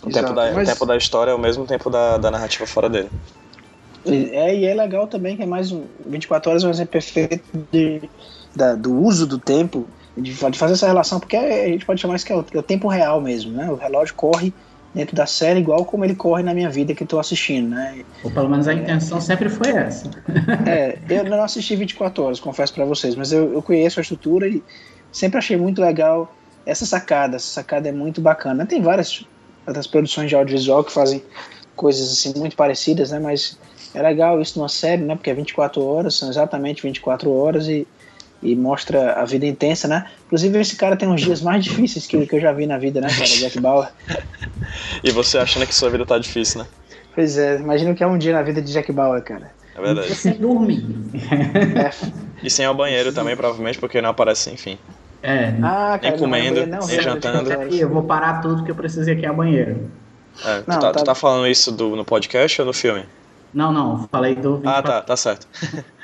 [0.00, 2.30] O, Exato, tempo da, mas- o tempo da história é o mesmo tempo da, da
[2.30, 3.10] narrativa fora dele.
[4.12, 7.42] É, e é legal também que é mais um 24 horas é um exemplo perfeito
[7.72, 8.02] de,
[8.54, 9.86] da- do uso do tempo,
[10.16, 12.44] de, de fazer essa relação, porque é- a gente pode chamar isso que é o,
[12.54, 13.70] é o tempo real mesmo, né?
[13.70, 14.52] O relógio corre
[14.94, 18.02] dentro da série igual como ele corre na minha vida que tô assistindo, né?
[18.24, 20.10] Ou pelo menos a intenção sempre foi essa.
[20.66, 24.48] É, eu não assisti 24 horas, confesso pra vocês, mas eu, eu conheço a estrutura
[24.48, 24.62] e
[25.12, 26.34] sempre achei muito legal
[26.64, 27.36] essa sacada.
[27.36, 28.64] Essa sacada é muito bacana.
[28.64, 29.22] Tem várias
[29.66, 31.22] outras produções de audiovisual que fazem
[31.74, 33.18] coisas assim muito parecidas, né?
[33.18, 33.58] Mas
[33.96, 35.14] é legal isso numa série, né?
[35.14, 37.86] Porque é 24 horas, são exatamente 24 horas e,
[38.42, 40.06] e mostra a vida intensa, né?
[40.26, 43.00] Inclusive esse cara tem uns dias mais difíceis que, que eu já vi na vida,
[43.00, 43.24] né, cara?
[43.40, 43.88] Jack Bauer.
[45.02, 46.66] E você achando que sua vida tá difícil, né?
[47.14, 49.50] Pois é, imagina o que é um dia na vida de Jack Bauer, cara.
[49.74, 50.14] É verdade.
[50.14, 50.84] Sem dormir.
[51.76, 51.90] É,
[52.42, 54.78] E sem ir ao banheiro também, provavelmente, porque não aparece, enfim.
[55.22, 55.54] É.
[55.62, 57.50] ah, cara, Nem comendo, não, não, nem jantando.
[57.52, 59.90] eu vou parar tudo que eu preciso ir aqui ao banheiro.
[60.44, 63.04] É, tu, Não, tá, tá- tu tá falando isso do, no podcast ou no filme?
[63.56, 65.48] Não, não, falei do Ah, 24 tá, tá certo.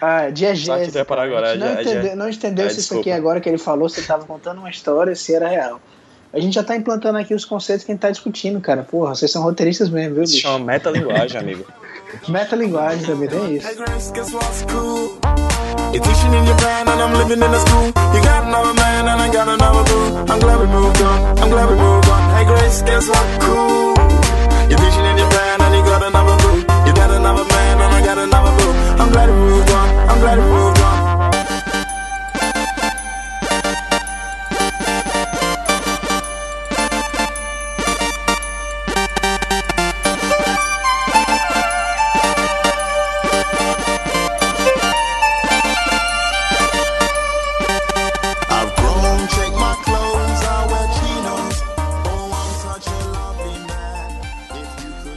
[0.00, 0.64] Ah, diegese.
[0.64, 2.14] Só que tu ia parar agora, é, não, é, entendeu, é.
[2.14, 4.70] não entendeu É, se isso aqui agora que ele falou, se ele tava contando uma
[4.70, 5.78] história, se era real.
[6.32, 8.82] A gente já tá implantando aqui os conceitos que a gente tá discutindo, cara.
[8.82, 10.48] Porra, vocês são roteiristas mesmo, viu, Isso bicho?
[10.48, 11.66] chama metalinguagem, amigo.
[12.26, 13.68] Metalinguagem também tem isso.
[13.68, 15.18] Hey Grace, guess what's cool?
[15.92, 17.86] You're teaching in Japan and I'm living in a school.
[18.14, 20.32] You got another man and I got another boo.
[20.32, 21.38] I'm glad we moved on.
[21.38, 22.30] I'm glad we moved on.
[22.34, 23.92] Hey Grace, guess what's cool?
[24.70, 26.71] You're teaching in Japan and you got another boo.
[27.22, 28.72] Another man and I got another boo.
[29.00, 30.08] I'm glad we moved on.
[30.10, 30.81] I'm glad we moved on.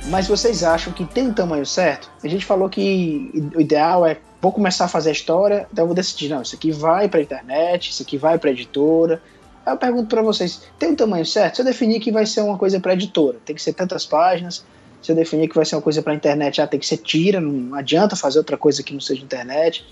[0.07, 2.11] Mas vocês acham que tem um tamanho certo?
[2.23, 5.87] A gente falou que o ideal é vou começar a fazer a história, então eu
[5.87, 9.19] vou decidir, não, isso aqui vai pra internet, isso aqui vai pra editora.
[9.65, 11.55] Aí eu pergunto pra vocês, tem um tamanho certo?
[11.55, 14.63] Se eu definir que vai ser uma coisa pra editora, tem que ser tantas páginas.
[15.01, 17.41] Se eu definir que vai ser uma coisa pra internet, ah, tem que ser tira,
[17.41, 19.83] não adianta fazer outra coisa que não seja internet.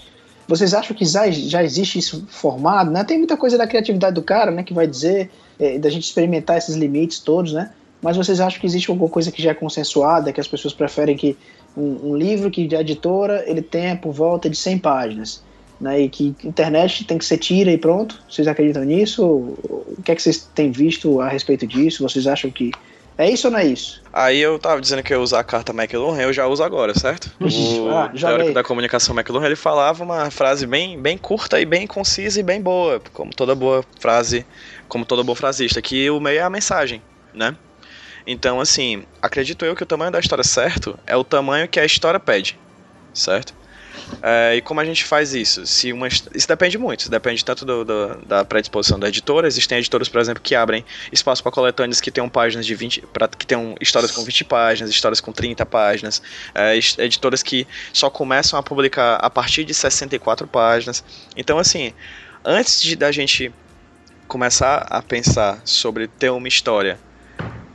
[0.47, 3.03] Vocês acham que já, já existe isso formado, né?
[3.03, 6.57] Tem muita coisa da criatividade do cara, né, que vai dizer, eh, da gente experimentar
[6.57, 7.72] esses limites todos, né?
[8.04, 11.16] Mas vocês acham que existe alguma coisa que já é consensuada, que as pessoas preferem
[11.16, 11.38] que
[11.76, 15.41] um, um livro que de editora ele tenha por volta de 100 páginas,
[15.80, 16.01] né?
[16.01, 18.22] E que internet tem que ser tira e pronto?
[18.30, 19.24] Vocês acreditam nisso?
[19.26, 22.04] O que é que vocês têm visto a respeito disso?
[22.04, 22.72] Vocês acham que
[23.18, 24.01] é isso ou não é isso?
[24.12, 26.97] Aí eu tava dizendo que eu ia usar a carta McLuhan, eu já uso agora,
[26.97, 27.32] certo?
[27.39, 31.86] O Ah, teórico da comunicação McLuhan, ele falava uma frase bem, bem curta e bem
[31.88, 34.45] concisa e bem boa, como toda boa frase,
[34.88, 37.01] como toda boa frasista, que o meio é a mensagem,
[37.34, 37.56] né?
[38.26, 41.86] Então, assim, acredito eu que o tamanho da história certo é o tamanho que a
[41.86, 42.57] história pede,
[43.13, 43.53] certo?
[44.21, 45.67] É, e como a gente faz isso?
[45.67, 49.47] Se uma, isso depende muito, isso depende tanto do- do- da predisposição da editora.
[49.47, 53.01] Existem editoras, por exemplo, que abrem espaço para coletâneas que tenham páginas de 20.
[53.13, 56.21] Pra, que tenham histórias com 20 páginas, histórias com 30 páginas.
[56.55, 61.03] É, editoras que só começam a publicar a partir de 64 páginas.
[61.36, 61.93] Então, assim,
[62.43, 63.53] antes de da gente
[64.28, 66.99] começar a pensar sobre ter uma história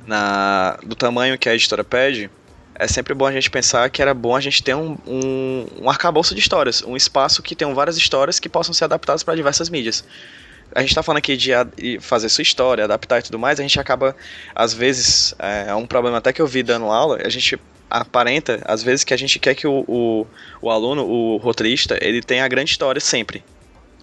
[0.09, 2.31] na, do tamanho que a editora pede,
[2.75, 5.91] é sempre bom a gente pensar que era bom a gente ter um, um, um
[5.91, 9.69] arcabouço de histórias, um espaço que tenham várias histórias que possam ser adaptadas para diversas
[9.69, 10.03] mídias.
[10.75, 11.51] A gente tá falando aqui de
[12.01, 14.17] fazer sua história, adaptar e tudo mais, a gente acaba,
[14.55, 17.59] às vezes, é, é um problema até que eu vi dando aula, a gente
[17.91, 20.27] aparenta, às vezes, que a gente quer que o, o,
[20.63, 23.45] o aluno, o roteirista, ele tenha a grande história sempre,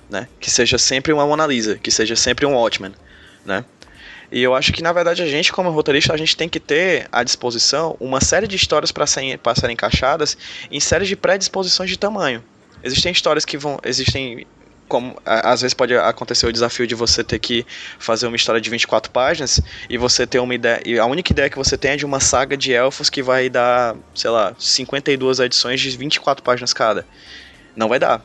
[0.09, 0.27] né?
[0.39, 2.93] Que seja sempre uma Mona Lisa, que seja sempre um Watchmen,
[3.45, 3.63] né?
[4.35, 7.07] E eu acho que, na verdade, a gente, como roteirista, a gente tem que ter
[7.09, 10.37] à disposição uma série de histórias para serem, serem encaixadas
[10.69, 12.43] em séries de predisposições de tamanho.
[12.83, 13.79] Existem histórias que vão.
[13.81, 14.45] Existem.
[14.89, 17.65] Como, às vezes pode acontecer o desafio de você ter que
[17.97, 20.81] fazer uma história de 24 páginas e você ter uma ideia.
[20.85, 23.49] E a única ideia que você tem é de uma saga de elfos que vai
[23.49, 27.07] dar, sei lá, 52 edições de 24 páginas cada.
[27.73, 28.21] Não vai dar.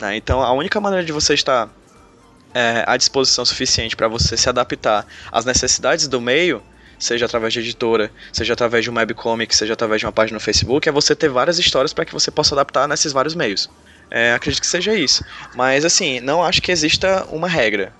[0.00, 0.16] né?
[0.16, 1.68] Então a única maneira de você estar
[2.54, 6.62] é, disposição suficiente para você se adaptar às necessidades do meio,
[6.98, 10.40] seja através de editora, seja através de um webcomic, seja através de uma página no
[10.40, 13.70] Facebook, é você ter várias histórias para que você possa adaptar nesses vários meios.
[14.10, 15.24] É, acredito que seja isso.
[15.54, 17.92] Mas assim, não acho que exista uma regra.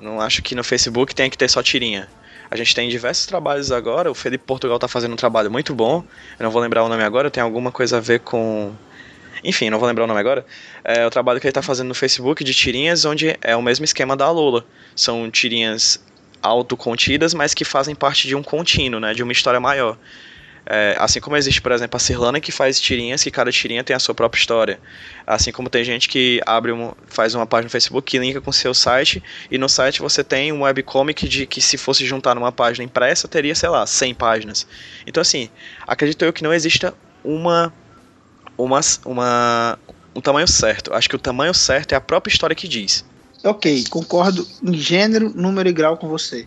[0.00, 2.08] Não acho que no Facebook tenha que ter só tirinha.
[2.50, 4.10] A gente tem diversos trabalhos agora.
[4.10, 6.02] O Felipe Portugal tá fazendo um trabalho muito bom.
[6.38, 8.72] Eu não vou lembrar o nome agora, tem alguma coisa a ver com.
[9.44, 10.44] Enfim, não vou lembrar o nome agora.
[10.84, 13.84] É o trabalho que ele tá fazendo no Facebook de tirinhas, onde é o mesmo
[13.84, 14.64] esquema da Lula.
[14.94, 16.02] São tirinhas
[16.42, 19.14] autocontidas, mas que fazem parte de um contínuo, né?
[19.14, 19.98] De uma história maior.
[20.70, 23.96] É, assim como existe, por exemplo, a Cirlana que faz tirinhas, que cada tirinha tem
[23.96, 24.78] a sua própria história.
[25.26, 28.52] Assim como tem gente que abre um, faz uma página no Facebook que linka com
[28.52, 32.52] seu site, e no site você tem um webcomic de que se fosse juntar numa
[32.52, 34.66] página impressa, teria, sei lá, 100 páginas.
[35.06, 35.48] Então, assim,
[35.86, 37.72] acredito eu que não exista uma,
[38.58, 39.78] uma, uma
[40.14, 40.92] um tamanho certo.
[40.92, 43.04] Acho que o tamanho certo é a própria história que diz.
[43.44, 46.46] Ok, concordo em gênero, número e grau com você.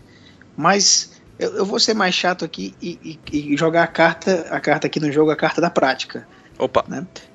[0.56, 4.60] Mas eu, eu vou ser mais chato aqui e, e- e jogar a carta, a
[4.60, 6.26] carta aqui no jogo, a carta da prática.
[6.58, 6.84] Opa,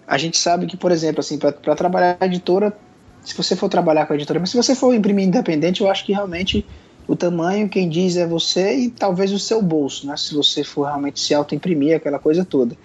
[0.07, 2.71] A gente sabe que, por exemplo, assim, para trabalhar a editora,
[3.23, 6.05] se você for trabalhar com a editora, mas se você for imprimir independente, eu acho
[6.05, 6.65] que realmente
[7.07, 10.15] o tamanho quem diz é você e talvez o seu bolso, né?
[10.15, 12.77] Se você for realmente se auto-imprimir, aquela coisa toda.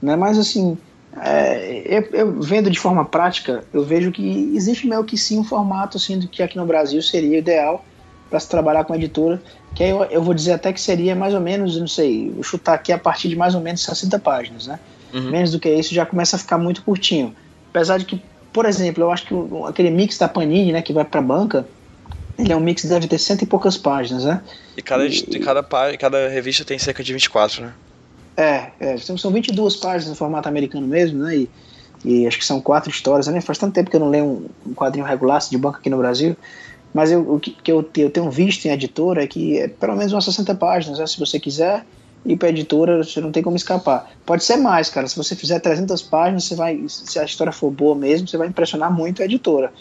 [0.00, 0.16] Né?
[0.16, 0.78] Mas assim,
[1.22, 5.44] é, eu, eu vendo de forma prática, eu vejo que existe meio que sim um
[5.44, 7.84] formato assim do que aqui no Brasil seria ideal
[8.28, 9.42] para se trabalhar com a editora,
[9.74, 12.42] que aí eu, eu vou dizer até que seria mais ou menos, não sei, vou
[12.42, 14.80] chutar aqui a partir de mais ou menos 60 páginas, né?
[15.12, 15.30] Uhum.
[15.30, 17.34] Menos do que isso já começa a ficar muito curtinho.
[17.70, 20.92] Apesar de que, por exemplo, eu acho que o- aquele mix da Panini, né, que
[20.92, 21.68] vai para banca,
[22.38, 24.42] ele é um mix que deve ter cento e poucas páginas, né?
[24.76, 25.62] e cada, E- e cada,
[25.96, 27.74] cada revista tem cerca de 24, né?
[28.36, 31.36] É, é são são 22 páginas no formato americano mesmo, né?
[31.36, 31.50] E,
[32.04, 33.40] e acho que são quatro histórias, né?
[33.40, 35.98] Faz tanto tempo que eu não leio um, um quadrinho regular de banca aqui no
[35.98, 36.36] Brasil.
[36.92, 39.96] Mas eu, o que, que eu, eu tenho visto em editora é que é pelo
[39.96, 41.06] menos umas 60 páginas, né?
[41.06, 41.84] Se você quiser
[42.24, 44.10] ir para editora, você não tem como escapar.
[44.24, 45.06] Pode ser mais, cara.
[45.06, 48.48] Se você fizer 300 páginas, você vai, se a história for boa mesmo, você vai
[48.48, 49.72] impressionar muito a editora.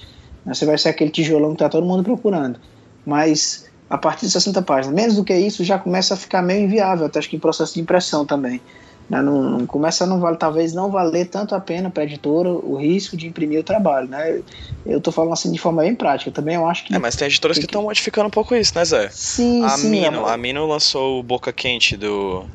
[0.45, 0.53] né?
[0.53, 2.59] Você vai ser aquele tijolão que tá todo mundo procurando.
[3.05, 3.62] Mas
[3.93, 7.05] a partir de 60 páginas, menos do que isso, já começa a ficar meio inviável,
[7.05, 8.59] até acho que em processo de impressão também.
[9.07, 9.21] né?
[9.21, 12.49] Não, não- começa a não vale, talvez não valer tanto a pena para a editora
[12.49, 14.41] o risco de imprimir o trabalho, né?
[14.85, 16.31] Eu tô falando assim de forma bem prática.
[16.31, 18.55] Também eu acho que É, mas tem editoras que Tem que- estão modificando um pouco
[18.55, 19.09] isso, né, Zé?
[19.11, 22.49] sim, A sim, Mino, é- a Mino lançou o Boca Quente do,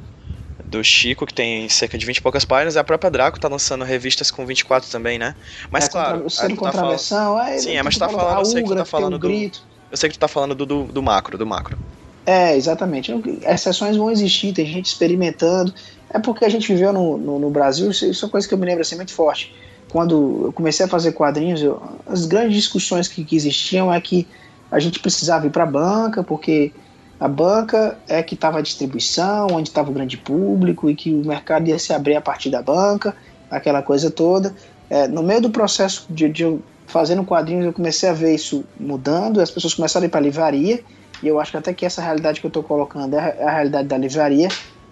[0.65, 3.47] do Chico, que tem cerca de 20 e poucas páginas, e a própria Draco tá
[3.47, 5.37] lançando revistas com 24 também, né?
[5.71, 8.09] Mas é, claro, contra- o tu tá falando- contraversão, é, Sim, é, eu mas tá
[8.09, 9.68] falando, a eu sei que tá falando do- grito.
[9.91, 11.79] Eu sei que tu tá falando do, do, do macro, do macro.
[12.27, 13.11] É, exatamente.
[13.43, 15.73] Exceções vão existir, tem gente experimentando.
[16.11, 18.59] É porque a gente viveu no, no, no Brasil, isso, é uma coisa que eu
[18.59, 19.51] me lembro assim muito forte.
[19.89, 24.29] Quando eu comecei a fazer quadrinhos, eu- as grandes discussões que, que existiam é que
[24.71, 26.75] a gente precisava ir para a banca, porque
[27.19, 31.27] a banca é que estava a distribuição, onde estava o grande público, e que o
[31.27, 33.17] mercado ia se abrir a partir da banca,
[33.51, 34.55] aquela coisa toda.
[34.91, 36.45] É, no meio do processo de, de
[36.89, 40.81] fazendo quadrinhos, eu comecei a ver isso mudando, as pessoas começaram a ir para livraria,
[41.23, 43.45] e eu acho que até que essa realidade que eu estou colocando é a- é
[43.45, 44.49] a realidade da livraria,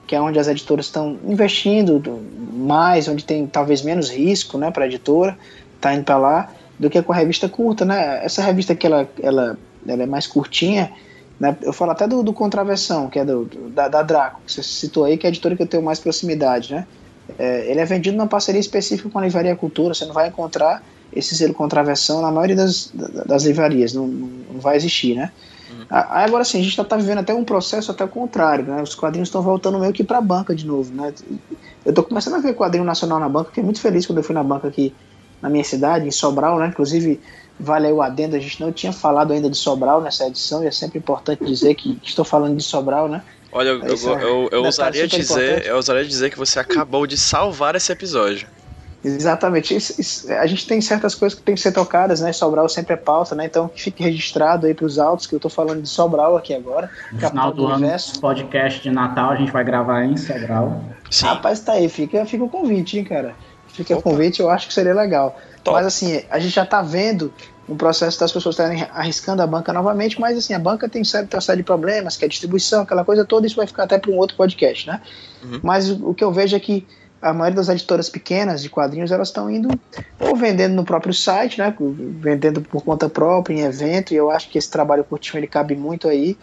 [0.07, 2.21] que é onde as editoras estão investindo do-
[2.53, 5.37] mais, onde tem talvez menos risco né, para a editora,
[5.81, 7.85] tá indo para lá, do que com a revista curta.
[7.85, 8.25] Né?
[8.25, 10.93] Essa revista que ela, ela, ela é mais curtinha,
[11.41, 11.57] né?
[11.63, 15.05] eu falo até do, do Contraversão, que é do- da, da Draco, que você citou
[15.05, 16.73] aí, que é a editora que eu tenho mais proximidade.
[16.75, 16.87] Né?
[17.39, 19.93] é, ele é vendido numa parceria específica com a Livraria Cultura.
[19.95, 20.81] Você não vai encontrar
[21.13, 22.91] esse selo contraversão na maioria das,
[23.27, 25.31] das livrarias, não, não vai existir, né?
[25.91, 28.83] A- Agora sim, a gente está vivendo até um processo até o contrário, né?
[28.83, 31.13] Os quadrinhos estão voltando meio que para a banca de novo, né?
[31.85, 34.35] Eu estou começando a ver quadrinho nacional na banca, fiquei muito feliz quando eu fui
[34.35, 34.93] na banca aqui
[35.41, 36.69] na minha cidade, em Sobral, né?
[36.69, 37.21] Inclusive,
[37.59, 40.67] vale aí o adendo, a gente não tinha falado ainda de Sobral nessa edição, e
[40.67, 43.23] é sempre importante dizer que estou falando de Sobral, né?
[43.53, 43.89] Olha, eu, eu,
[44.21, 44.63] eu, eu
[45.07, 48.49] super dizer, eu ousaria dizer que você acabou de salvar esse episódio.
[49.07, 49.75] Exatamente.
[49.75, 52.33] Isso- isso- a gente tem certas coisas que tem que ser tocadas, né?
[52.33, 53.45] Sobral sempre é pauta, né?
[53.47, 56.55] Então que fique registrado aí para os autos que eu tô falando de Sobral aqui
[56.55, 56.91] agora.
[57.13, 58.21] No final do ano, universo.
[58.21, 60.83] podcast de Natal, a gente vai gravar em Sobral.
[61.11, 61.27] Sim.
[61.27, 63.35] Rapaz, tá aí, fica, fica o convite, hein, cara.
[63.69, 65.39] Fica o convite, eu acho que seria legal.
[65.63, 65.77] Top.
[65.77, 67.33] Mas assim, a gente já tá vendo
[67.69, 71.41] um processo das pessoas estarem arriscando a banca novamente, mas assim, a banca tem uma
[71.41, 74.17] série de problemas, que é distribuição, aquela coisa toda, isso vai ficar até para um
[74.17, 75.01] outro podcast, né?
[75.43, 75.61] Uhum.
[75.63, 76.87] Mas o, o que eu vejo é que
[77.27, 79.69] a maioria das editoras pequenas de quadrinhos, elas estão indo
[80.21, 81.75] ou vendendo no próprio site, né?
[81.79, 85.75] Vendendo por conta própria, em evento, e eu acho que esse trabalho curtinho ele cabe
[85.75, 86.37] muito aí,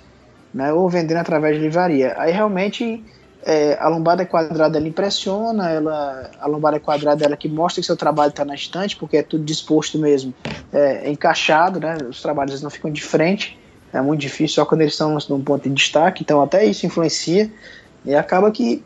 [0.53, 0.73] né?
[0.73, 2.13] Ou vendendo através de livraria.
[2.17, 3.03] Aí realmente
[3.45, 7.95] é, a lombada quadrada ela impressiona, ela, a lombada quadrada ela que mostra que seu
[7.95, 10.33] trabalho está na estante, porque é tudo disposto mesmo,
[10.71, 11.97] é, encaixado, né?
[12.09, 13.57] Os trabalhos não ficam de frente,
[13.93, 17.51] é muito difícil só quando eles estão num ponto de destaque, então até isso influencia
[18.05, 18.83] e acaba que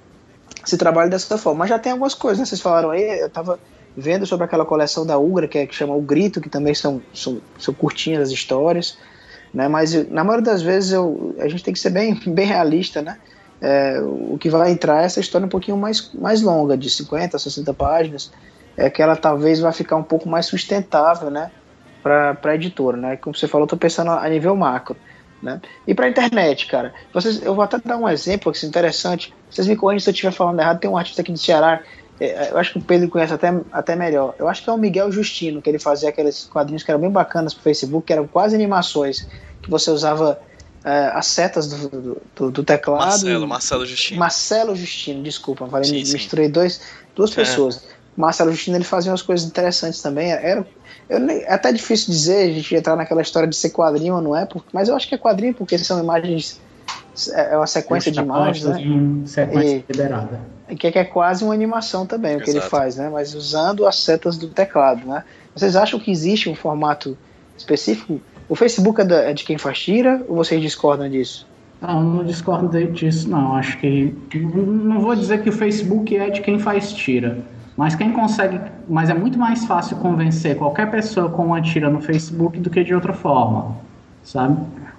[0.68, 1.59] se trabalha dessa forma.
[1.59, 2.45] Mas já tem algumas coisas, né?
[2.45, 3.57] Vocês falaram aí, eu estava
[3.95, 7.01] vendo sobre aquela coleção da Ugra, que, é, que chama O Grito, que também são,
[7.13, 8.97] são, são curtinhas as histórias,
[9.53, 9.70] né?
[9.70, 13.18] Mas na maioria das vezes eu, a gente tem que ser bem, bem realista, né?
[13.61, 17.39] É, o que vai entrar é essa história um pouquinho mais, mais longa, de 50,
[17.39, 18.32] 60 páginas,
[18.76, 21.49] é que ela talvez vai ficar um pouco mais sustentável, né?
[22.03, 23.15] Para a editora, né?
[23.15, 24.97] Como você falou, eu tô pensando a nível macro.
[25.41, 25.61] Né?
[25.85, 29.31] E para a internet, cara, vocês, eu vou até dar um exemplo que é interessante.
[29.51, 30.79] Vocês me corrigem se eu estiver falando errado.
[30.79, 31.81] Tem um artista aqui do Ceará,
[32.19, 34.33] é, eu acho que o Pedro conhece até, até melhor.
[34.39, 37.11] Eu acho que é o Miguel Justino, que ele fazia aqueles quadrinhos que eram bem
[37.11, 39.27] bacanas pro Facebook, que eram quase animações,
[39.61, 40.39] que você usava
[40.83, 43.01] é, as setas do, do- do, do teclado.
[43.05, 44.19] Marcelo, Marcelo Justino.
[44.19, 46.13] Marcelo Justino, desculpa, falei, Sim, sim.
[46.13, 46.81] misturei dois,
[47.15, 47.35] duas É.
[47.35, 47.85] pessoas.
[48.15, 50.31] Marcelo Justino ele fazia umas coisas interessantes também.
[50.31, 50.65] Era,
[51.10, 54.22] eu nem- é até difícil dizer, a gente entrar naquela história de ser quadrinho ou
[54.22, 56.60] não é, porque, mas eu acho que é quadrinho porque são imagens,
[57.34, 58.82] é uma sequência de imagens, né?
[58.82, 60.39] Em sequência E- liberada.
[60.78, 62.70] Que é, que é quase uma animação também, o que ele Exato.
[62.72, 63.10] faz, né?
[63.10, 65.24] Mas usando as setas do teclado, né?
[65.55, 67.18] Vocês acham que existe um formato
[67.58, 68.20] específico?
[68.49, 71.47] O Facebook é, da- é de quem faz tira ou vocês discordam disso?
[71.82, 73.55] Não, não discordo disso, não.
[73.55, 74.14] Acho que.
[74.34, 77.38] Não vou dizer que o Facebook é de quem faz tira.
[77.78, 78.59] Mas quem consegue.
[78.89, 82.84] Mas é muito mais fácil convencer qualquer pessoa com uma tira no Facebook do que
[82.84, 83.75] de outra forma.
[84.23, 84.57] Sabe?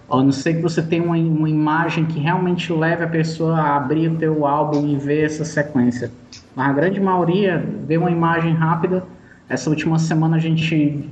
[0.09, 3.77] A não ser que você tenha uma, uma imagem que realmente leve a pessoa a
[3.77, 6.11] abrir o teu álbum e ver essa sequência.
[6.55, 9.05] Mas a grande maioria vê uma imagem rápida.
[9.49, 11.05] Essa última semana a gente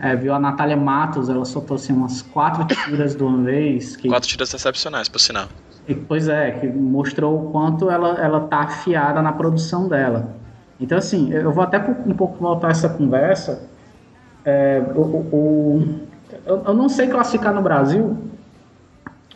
[0.00, 3.96] é, viu a Natália Matos, ela soltou assim, umas quatro tiras de uma vez.
[3.96, 5.46] Que, Quatro tiras excepcionais, por sinal.
[5.88, 10.43] e, Pois é, que mostrou o quanto ela, ela tá afiada na produção dela.
[10.80, 13.68] Então, assim, eu vou até um pouco voltar essa conversa.
[14.44, 16.00] É, o, o-
[16.46, 18.16] eu, eu não sei classificar no Brasil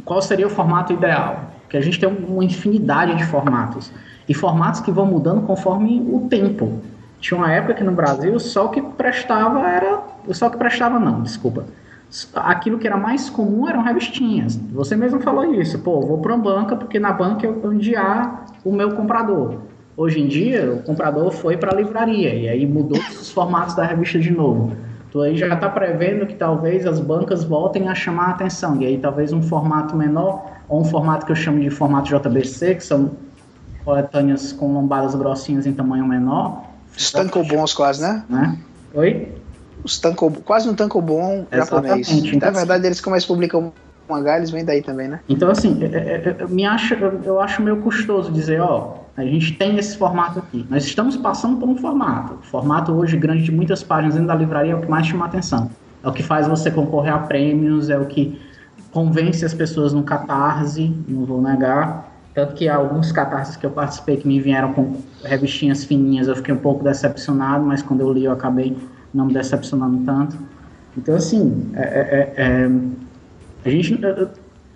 [0.04, 1.50] qual seria o formato ideal.
[1.62, 3.92] Porque a gente tem uma infinidade de formatos.
[4.28, 6.80] E formatos que vão mudando conforme o tempo.
[7.20, 10.00] Tinha uma época que no Brasil só o que prestava era.
[10.32, 11.64] Só o que prestava, não, desculpa.
[12.34, 14.56] Aquilo que era mais comum eram revistinhas.
[14.72, 15.78] Você mesmo falou isso.
[15.80, 17.60] Pô, vou para uma banca porque na banca eu
[17.98, 19.56] há o meu comprador.
[19.98, 23.84] Hoje em dia, o comprador foi para a livraria e aí mudou os formatos da
[23.84, 24.70] revista de novo.
[25.10, 28.80] Tu aí já está prevendo que talvez as bancas voltem a chamar a atenção.
[28.80, 32.76] E aí talvez um formato menor, ou um formato que eu chamo de formato JBC,
[32.76, 33.10] que são
[33.84, 36.62] coletâneas com lombadas grossinhas em tamanho menor.
[36.96, 38.22] Os tankobons quase, né?
[38.28, 38.56] Né?
[38.94, 39.32] Oi?
[39.82, 42.08] Os tanko, quase um tankobon japonês.
[42.08, 43.72] Então, Na verdade, eles como eles publicam
[44.08, 45.18] mangá, eles vêm daí também, né?
[45.28, 49.24] Então, assim, é- é- é- me acha, eu, eu acho meio custoso dizer, ó, a
[49.24, 50.64] gente tem esse formato aqui.
[50.70, 52.34] Nós estamos passando por um formato.
[52.34, 55.24] O formato hoje grande de muitas páginas dentro da livraria é o que mais chama
[55.26, 55.68] atenção.
[56.04, 58.40] É o que faz você concorrer a prêmios, é o que
[58.92, 62.12] convence as pessoas no catarse, não vou negar.
[62.32, 66.54] Tanto que alguns catarses que eu participei que me vieram com revistinhas fininhas, eu fiquei
[66.54, 68.76] um pouco decepcionado, mas quando eu li eu acabei
[69.12, 70.38] não me decepcionando tanto.
[70.96, 72.70] Então, assim, é- é- é- é,
[73.64, 73.98] a gente,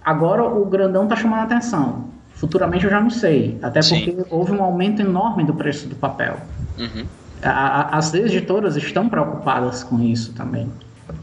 [0.04, 2.11] agora o grandão tá chamando a atenção.
[2.42, 3.56] Futuramente eu já não sei.
[3.62, 4.04] Até Sim.
[4.04, 6.38] porque houve um aumento enorme do preço do papel.
[6.76, 7.04] Uhum.
[7.40, 10.68] A- a- as editoras estão preocupadas com isso também.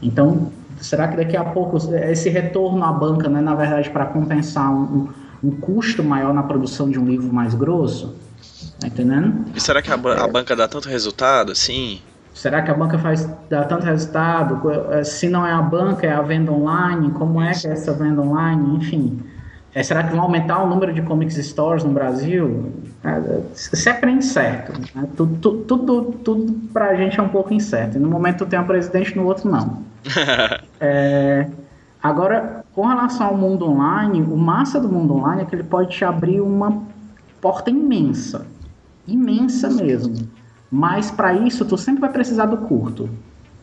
[0.00, 0.50] Então,
[0.80, 5.08] será que daqui a pouco esse retorno à banca, né, na verdade, para compensar um,
[5.44, 8.16] um- custo maior na produção de um livro mais grosso?
[8.80, 9.44] Tá entendendo?
[9.54, 12.00] E será que a, a banca dá tanto resultado assim?
[12.32, 14.58] Será que a banca faz dá tanto resultado?
[14.92, 17.10] Eh, Se não é a banca, é a venda online?
[17.10, 18.76] Como é que é essa venda online?
[18.76, 19.22] Enfim.
[19.74, 22.72] Eh, será que vão aumentar o número de comics stores no Brasil?
[23.04, 24.72] Eh, Sempre é incerto.
[24.94, 25.06] né?
[25.16, 27.96] Tudo, tudo, tudo, tudo pra gente é um pouco incerto.
[27.96, 29.82] E no momento tem um presidente, no outro não.
[30.82, 31.46] É,
[32.02, 35.90] agora, com relação ao mundo online, o massa do mundo online é que ele pode
[35.90, 36.82] te abrir uma
[37.38, 38.46] porta imensa.
[39.06, 40.14] Imensa mesmo.
[40.70, 43.10] Mas para isso, tu sempre vai precisar do curto.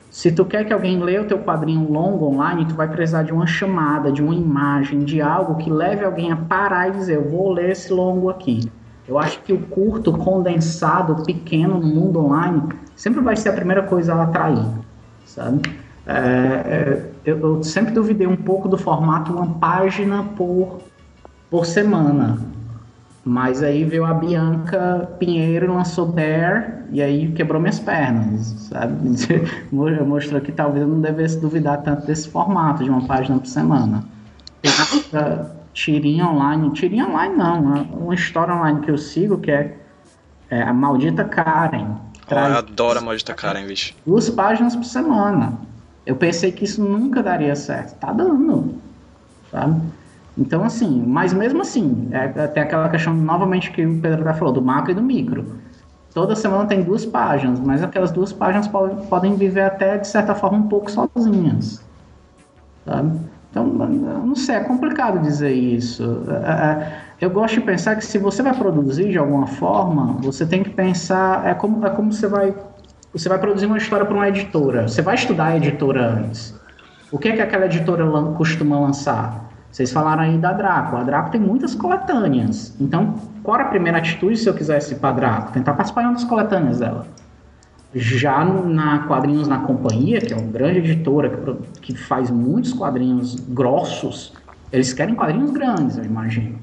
[0.10, 3.34] Se tu quer que alguém leia o teu quadrinho longo online, tu vai precisar de
[3.34, 7.30] uma chamada, de uma imagem, de algo que leve alguém a parar e dizer, eu
[7.30, 8.72] vou ler esse longo aqui.
[9.08, 12.64] Eu acho que o curto, condensado, pequeno no mundo online,
[12.96, 14.66] sempre vai ser a primeira coisa a atrair,
[15.26, 15.62] sabe?
[16.06, 20.80] É, é, eu, eu sempre duvidei um pouco do formato uma página por,
[21.50, 22.40] por semana.
[23.30, 28.96] Mas aí veio a Bianca Pinheiro lançou Bear e aí quebrou minhas pernas, sabe?
[29.70, 34.06] Mostrou que talvez eu não devesse duvidar tanto desse formato de uma página por semana.
[34.62, 34.72] Tem
[35.74, 39.76] tirinha online, tirinha online não, uma- uma história online que eu sigo que é,
[40.50, 41.86] é a Maldita Karen.
[42.22, 43.94] Eu Traz adoro a maldita Karen, bicho.
[44.06, 45.54] duas páginas por semana.
[46.06, 47.98] Eu pensei que isso nunca daria certo.
[48.00, 48.76] Tá dando.
[49.52, 49.82] Sabe?
[50.38, 54.54] Então, assim, mas mesmo assim, é, tem aquela questão novamente que o Pedro já falou,
[54.54, 55.60] do macro e do micro.
[56.14, 60.36] Toda semana tem duas páginas, mas aquelas duas páginas po- podem viver até, de certa
[60.36, 61.88] forma, um pouco sozinhas.
[62.86, 63.20] Sabe?
[63.50, 66.04] Então, não sei, é complicado dizer isso.
[66.30, 70.46] É, é, Eu gosto de pensar que se você vai produzir de alguma forma, você
[70.46, 72.54] tem que pensar, é como, é como você vai
[73.14, 74.88] você vai produzir uma história para uma editora.
[74.88, 76.54] Você vai estudar a editora antes.
[77.10, 78.06] O que é que aquela editora
[78.38, 79.47] costuma lançar?
[79.78, 80.96] Vocês falaram aí da Draco.
[80.96, 82.74] A Draco tem muitas coletâneas.
[82.82, 83.14] Então,
[83.44, 85.52] qual era a primeira atitude se eu quisesse ir para Draco?
[85.52, 87.06] Tentar participar de uma das coletâneas dela.
[87.94, 92.74] Já no- na Quadrinhos na Companhia, que é uma grande editora que, que faz muitos
[92.74, 94.34] quadrinhos grossos,
[94.74, 96.58] eles querem quadrinhos grandes, eu imagino.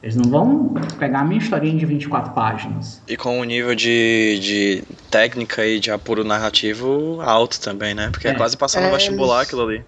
[0.00, 3.02] Eles não vão pegar a minha historinha de 24 páginas.
[3.08, 8.10] E com um nível de, de técnica e de apuro narrativo alto também, né?
[8.12, 8.34] Porque é, É.
[8.34, 9.84] quase passar no É, vestibular eles- aquilo ali.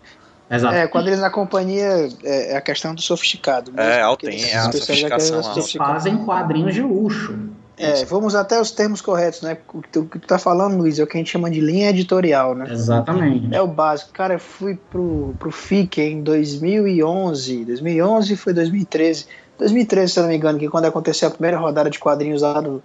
[0.50, 0.74] Exato.
[0.74, 3.72] É, quadrinhos na companhia é, é a questão do sofisticado.
[3.72, 5.92] mesmo, É, eles é a sofisticação sofisticado.
[5.92, 7.38] Fazem quadrinhos de luxo.
[7.78, 9.56] É, vamos até os termos corretos, né?
[9.72, 11.50] O que tu, o que tu tá falando, Luiz, é o que a gente chama
[11.50, 12.66] de linha editorial, né?
[12.70, 13.52] Exatamente.
[13.52, 14.12] É o básico.
[14.12, 17.64] Cara, eu fui pro, pro FIC em 2011.
[17.64, 19.26] 2011 foi 2013.
[19.58, 22.60] 2013, se eu não me engano, que quando aconteceu a primeira rodada de quadrinhos lá
[22.60, 22.82] do,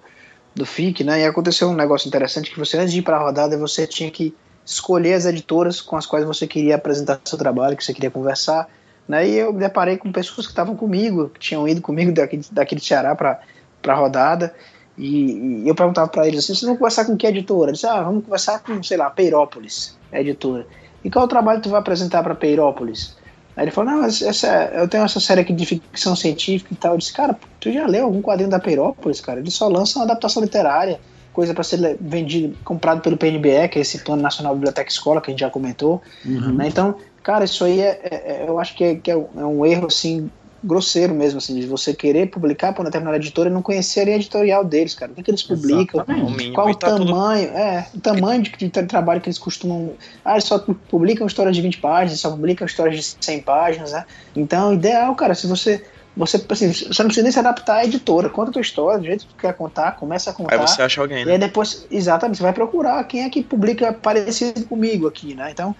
[0.55, 1.21] do FIC, né?
[1.21, 4.33] E aconteceu um negócio interessante que você, antes de ir pra rodada, você tinha que
[4.68, 8.70] escolher as editoras com as quais você queria apresentar seu trabalho, que você queria conversar.
[9.07, 9.30] Né?
[9.30, 12.76] E eu me deparei com pessoas que estavam comigo, que tinham ido comigo daqui, daqui
[12.76, 13.39] de Ceará para
[13.88, 14.53] a rodada.
[14.97, 17.70] E, e eu perguntava para eles assim: vocês vão conversar com que editora?
[17.70, 20.68] Eles ah, vamos conversar com, sei lá, Peirópolis, editora.
[21.03, 23.15] E qual o trabalho tu vai apresentar para Peirópolis?
[23.55, 26.93] Aí ele falou: não, essa, eu tenho essa série aqui de ficção científica e tal.
[26.93, 29.39] Eu disse: cara, tu já leu algum quadrinho da Peirópolis, cara?
[29.39, 30.99] Eles só lançam adaptação literária,
[31.38, 35.29] coisa para ser vendido, comprado pelo PNBE, que é esse Plano Nacional Biblioteca Escola, que
[35.29, 36.01] a gente já comentou.
[36.25, 36.53] Uhum.
[36.53, 36.67] Né?
[36.67, 39.45] Então, cara, isso aí é, é- é- eu acho que, é, que é um- é
[39.45, 40.31] um erro assim
[40.63, 44.05] grosseiro mesmo, assim, de você querer publicar para uma determinada editora e não conhecer a
[44.05, 45.11] linha editorial deles, cara.
[45.11, 46.01] O que, que eles publicam?
[46.01, 46.51] Exatamente.
[46.53, 49.91] Qual o tá tudo- tamanho, é, o tamanho de, de tra- trabalho que eles costumam.
[50.25, 50.57] Ah, eles só
[50.89, 54.03] publicam histórias de 20 páginas, só publicam histórias de 100 páginas, né?
[54.35, 55.85] Então, o ideal, cara, se você.
[56.18, 58.30] Você, assim, você não precisa nem se adaptar à editora.
[58.30, 60.55] Conta a tua história, do jeito que tu quer contar, começa a contar.
[60.55, 61.34] Aí você acha alguém, E né?
[61.34, 65.51] aí depois, exatamente, você vai procurar quem é que publica parecido comigo aqui, né?
[65.51, 65.76] Então,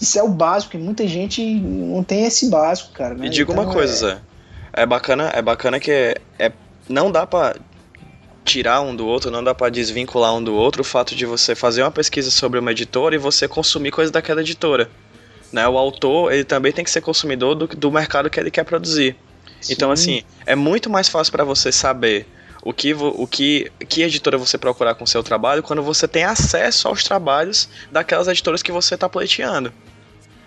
[0.00, 3.14] isso é o básico, e muita gente não tem esse básico, cara.
[3.14, 3.26] Né?
[3.26, 4.18] E diga Então, uma coisa, é- Zé.
[4.72, 6.52] É bacana, é bacana que é, é-
[6.88, 7.54] não dá pra
[8.44, 11.54] tirar um do outro, não dá pra desvincular um do outro o fato de você
[11.54, 14.90] fazer uma pesquisa sobre uma editora e você consumir coisas daquela editora.
[15.52, 15.66] Né?
[15.68, 19.16] O autor, ele também tem que ser consumidor do, do mercado que ele quer produzir.
[19.68, 22.26] Então, assim, é muito mais fácil pra você saber
[22.62, 26.24] o que, o que, que editora você procurar com o seu trabalho quando você tem
[26.24, 29.72] acesso aos trabalhos daquelas editoras que você tá pleiteando.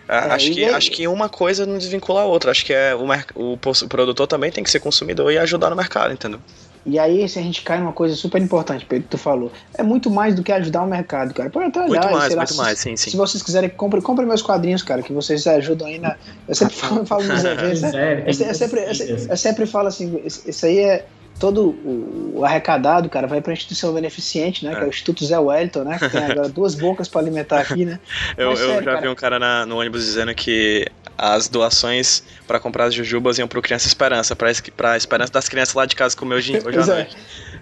[0.08, 2.52] É, É, acho, que, aí- acho que uma coisa não desvincula a outra.
[2.52, 3.06] Acho que é o,
[3.36, 6.42] o, o produtor também tem que ser consumidor e ajudar no mercado, entendeu?
[6.86, 9.82] E aí, se a gente cai numa coisa super importante, Pedro, que tu falou, é
[9.82, 11.50] muito mais do que ajudar o mercado, cara.
[11.50, 13.12] Pode até olhar, Muito mais, lá, muito se- mais, sim, sim.
[13.12, 16.18] Se vocês quiserem, compre, compre meus quadrinhos, cara, que vocês ajudam aí na.
[16.48, 17.92] Eu sempre falo, falo nos eventos, né?
[17.92, 18.02] Tem
[18.42, 21.06] Eu, eu sempre, eu, eu sempre falo assim, isso aí é
[21.40, 24.76] todo o, o arrecadado, cara, vai pra instituição beneficente, né?
[24.76, 25.98] Que é o Instituto Zé Wellington, né?
[26.00, 28.00] Que tem agora duas bocas pra alimentar aqui, né?
[28.38, 29.02] Eu, Mas eu sério, já cara.
[29.02, 30.86] vi um cara na- no ônibus dizendo que
[31.18, 35.48] as doações pra comprar as jujubas iam pro Criança Esperança, pra, es- pra esperança das
[35.48, 36.94] crianças lá de casa comer hoje, hoje à Pois é.
[36.96, 37.18] noite.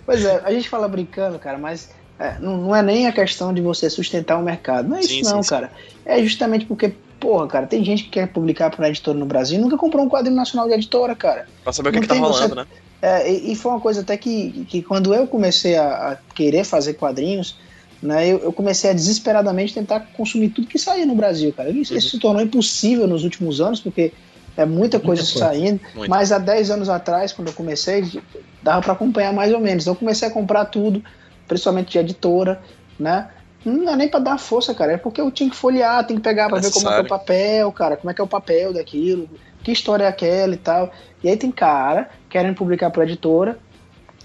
[0.06, 1.90] Pois é, a gente fala brincando, cara, mas
[2.20, 4.88] é, não, não é nem a questão de você sustentar o mercado.
[4.90, 5.72] Não é isso Sim, não, sim, cara.
[6.06, 9.62] É justamente porque, porra, cara, tem gente que quer publicar para editora no Brasil e
[9.62, 11.48] nunca comprou um quadrinho nacional de editora, cara.
[11.64, 12.66] Pra saber o que, que tá tem você- rolando, né?
[13.04, 16.64] É, e, e foi uma coisa até que, que quando eu comecei a, a querer
[16.64, 17.58] fazer quadrinhos,
[18.02, 21.70] né, eu, eu comecei a desesperadamente tentar consumir tudo que saía no Brasil, cara.
[21.70, 24.12] Isso, isso se tornou impossível nos últimos anos, porque
[24.58, 25.40] é muita coisa coisa.
[25.40, 25.80] saindo.
[25.94, 26.10] Muito.
[26.10, 28.22] Mas há 10 anos atrás, quando eu comecei,
[28.62, 29.84] dava para acompanhar mais ou menos.
[29.84, 31.04] Então eu comecei a comprar tudo,
[31.48, 32.62] principalmente de editora,
[33.00, 33.30] né?
[33.64, 36.24] Não é nem pra dar força, cara, é porque eu tinha que folhear, tem que
[36.24, 38.28] pegar pra ver como é que é o papel, cara, como é que é o
[38.28, 39.30] papel daquilo,
[39.64, 40.92] que história é aquela e tal.
[41.24, 43.60] E aí tem cara querendo publicar pra editora,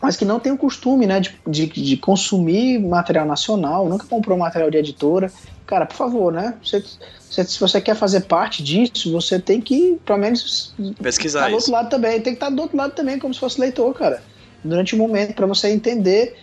[0.00, 4.36] mas que não tem o costume, né, de, de, de consumir material nacional, nunca comprou
[4.36, 5.32] material de editora.
[5.66, 6.54] Cara, por favor, né?
[6.62, 6.82] Você,
[7.28, 11.54] você- se você quer fazer parte disso, você tem que, pelo menos, Pesquisar tá do
[11.54, 12.12] outro lado também.
[12.20, 14.22] Tem que estar do outro lado também, como se fosse leitor, cara.
[14.62, 16.36] Durante o momento, pra você entender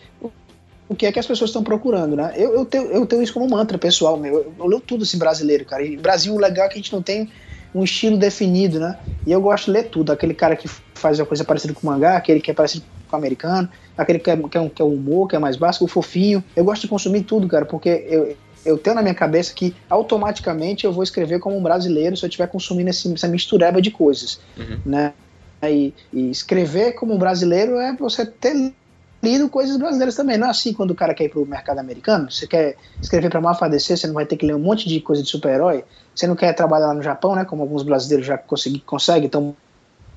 [0.89, 2.33] o- que é que as pessoas estão procurando, né?
[2.35, 4.33] Eu, eu, tenho, eu tenho isso como mantra pessoal meu.
[4.35, 5.83] Eu, eu leio tudo esse brasileiro, cara.
[5.83, 7.31] E Brasil, o legal é que a gente não tem
[7.73, 8.97] um estilo definido, né?
[9.25, 10.11] E eu gosto de ler tudo.
[10.11, 13.19] Aquele cara que faz uma coisa parecida com mangá, aquele que é parecido com o
[13.19, 15.85] americano, aquele que é, que é, um, que é o humor, que é mais básico,
[15.85, 16.43] o fofinho.
[16.55, 20.85] Eu gosto de consumir tudo, cara, porque eu, eu tenho na minha cabeça que automaticamente
[20.85, 24.39] eu vou escrever como um brasileiro se eu estiver consumindo esse, essa mistureba de coisas,
[24.57, 24.77] Uhum.
[24.85, 25.13] né?
[25.65, 28.73] E, e escrever como um brasileiro é você ter
[29.23, 30.37] lido coisas brasileiras também.
[30.37, 33.39] Não é assim quando o cara quer ir pro mercado americano, você quer escrever para
[33.39, 35.85] Malfa DC, você não vai ter que ler um monte de coisa de super-herói.
[36.13, 37.45] Você não quer trabalhar lá no Japão, né?
[37.45, 39.55] Como alguns brasileiros já conseguem, estão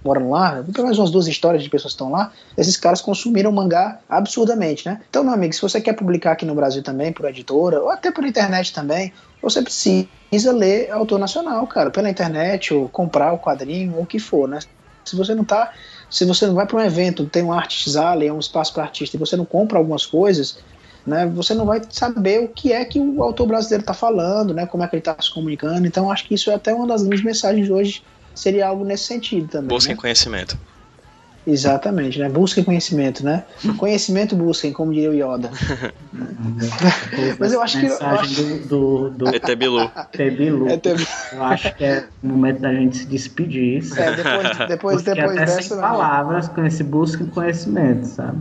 [0.05, 0.63] morando lá.
[0.73, 2.33] Pelo menos umas duas histórias de pessoas que estão lá.
[2.57, 5.01] Esses caras consumiram mangá absurdamente, né?
[5.09, 8.11] Então, meu amigo, se você quer publicar aqui no Brasil também, por editora, ou até
[8.11, 13.95] por internet também, você precisa ler autor nacional, cara, pela internet, ou comprar o quadrinho,
[13.97, 14.59] ou o que for, né?
[15.05, 15.73] Se você não tá.
[16.09, 19.17] Se você não vai para um evento, tem um artist alley, um espaço para artista,
[19.17, 20.59] e você não compra algumas coisas,
[21.07, 21.27] né?
[21.27, 24.67] Você não vai saber o que é que o autor brasileiro está falando, né?
[24.67, 25.87] Como é que ele está se comunicando.
[25.87, 28.03] Então, acho que isso é até uma das grandes mensagens de hoje.
[28.35, 29.69] Seria algo nesse sentido também.
[29.69, 30.01] Busquem né?
[30.01, 30.59] conhecimento.
[31.47, 32.29] Exatamente, né?
[32.29, 33.45] Busquem conhecimento, né?
[33.79, 35.51] Conhecimento busquem, como diria o Yoda.
[37.39, 39.91] Mas eu acho que- eu Mensagem do, do, do ET Bilu.
[40.13, 40.69] Tebilu.
[40.69, 43.83] É, teve- Eu acho que é o momento da gente se despedir.
[43.97, 45.63] é, depois, depois, depois até dessa.
[45.63, 45.89] sem amigo.
[45.89, 48.39] palavras, com esse busca em conhecimento, sabe?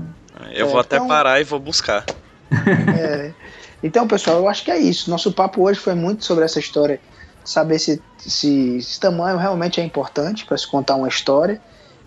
[0.54, 2.04] Eu É, vou até então- parar e vou buscar.
[2.98, 3.32] É.
[3.84, 5.10] Então, pessoal, eu acho que é isso.
[5.12, 7.00] Nosso papo hoje foi muito sobre essa história.
[7.44, 11.62] Saber se, se esse tamanho realmente é importante para se contar uma história.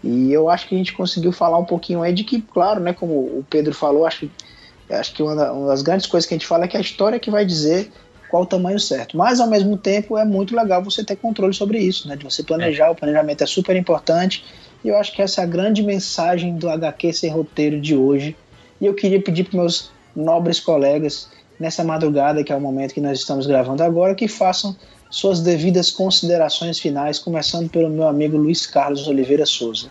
[0.08, 2.92] E eu acho que a gente conseguiu falar um pouquinho aí de que, claro, né,
[2.94, 6.38] como o Pedro falou, acho, que- acho que uma, uma das grandes coisas que a
[6.38, 7.90] gente fala é que a história é que vai dizer
[8.30, 9.16] qual o tamanho certo.
[9.16, 12.16] Mas, ao mesmo tempo, é muito legal você ter controle sobre isso, né?
[12.16, 12.90] De você planejar.
[12.90, 14.44] O planejamento é super importante.
[14.84, 18.36] E eu acho que essa é a grande mensagem do HQ Sem Roteiro de hoje.
[18.80, 21.28] E eu queria pedir para meus nobres colegas,
[21.58, 24.76] nessa madrugada, que é o momento que nós estamos gravando agora, que façam
[25.10, 29.88] suas devidas considerações finais, começando pelo meu amigo Luiz Carlos Oliveira Souza.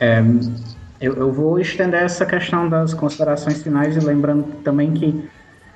[0.00, 0.24] É,
[1.00, 5.28] eu, eu vou estender essa questão das considerações finais e lembrando também que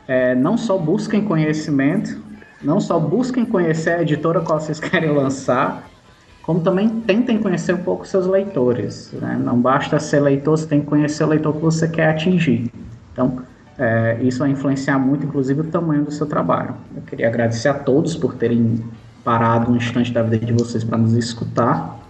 [0.09, 2.19] é, não só busquem conhecimento,
[2.63, 5.89] não só busquem conhecer a editora qual vocês querem lançar,
[6.43, 9.13] como também tentem conhecer um pouco seus leitores.
[9.13, 9.39] né?
[9.43, 12.71] Não basta ser leitor, você tem que conhecer o leitor que você quer atingir.
[13.13, 13.39] Então,
[13.79, 16.75] é, isso vai influenciar muito, inclusive, o tamanho do seu trabalho.
[16.95, 18.83] Eu queria agradecer a todos por terem
[19.25, 22.04] parado um instante da vida de vocês para nos escutar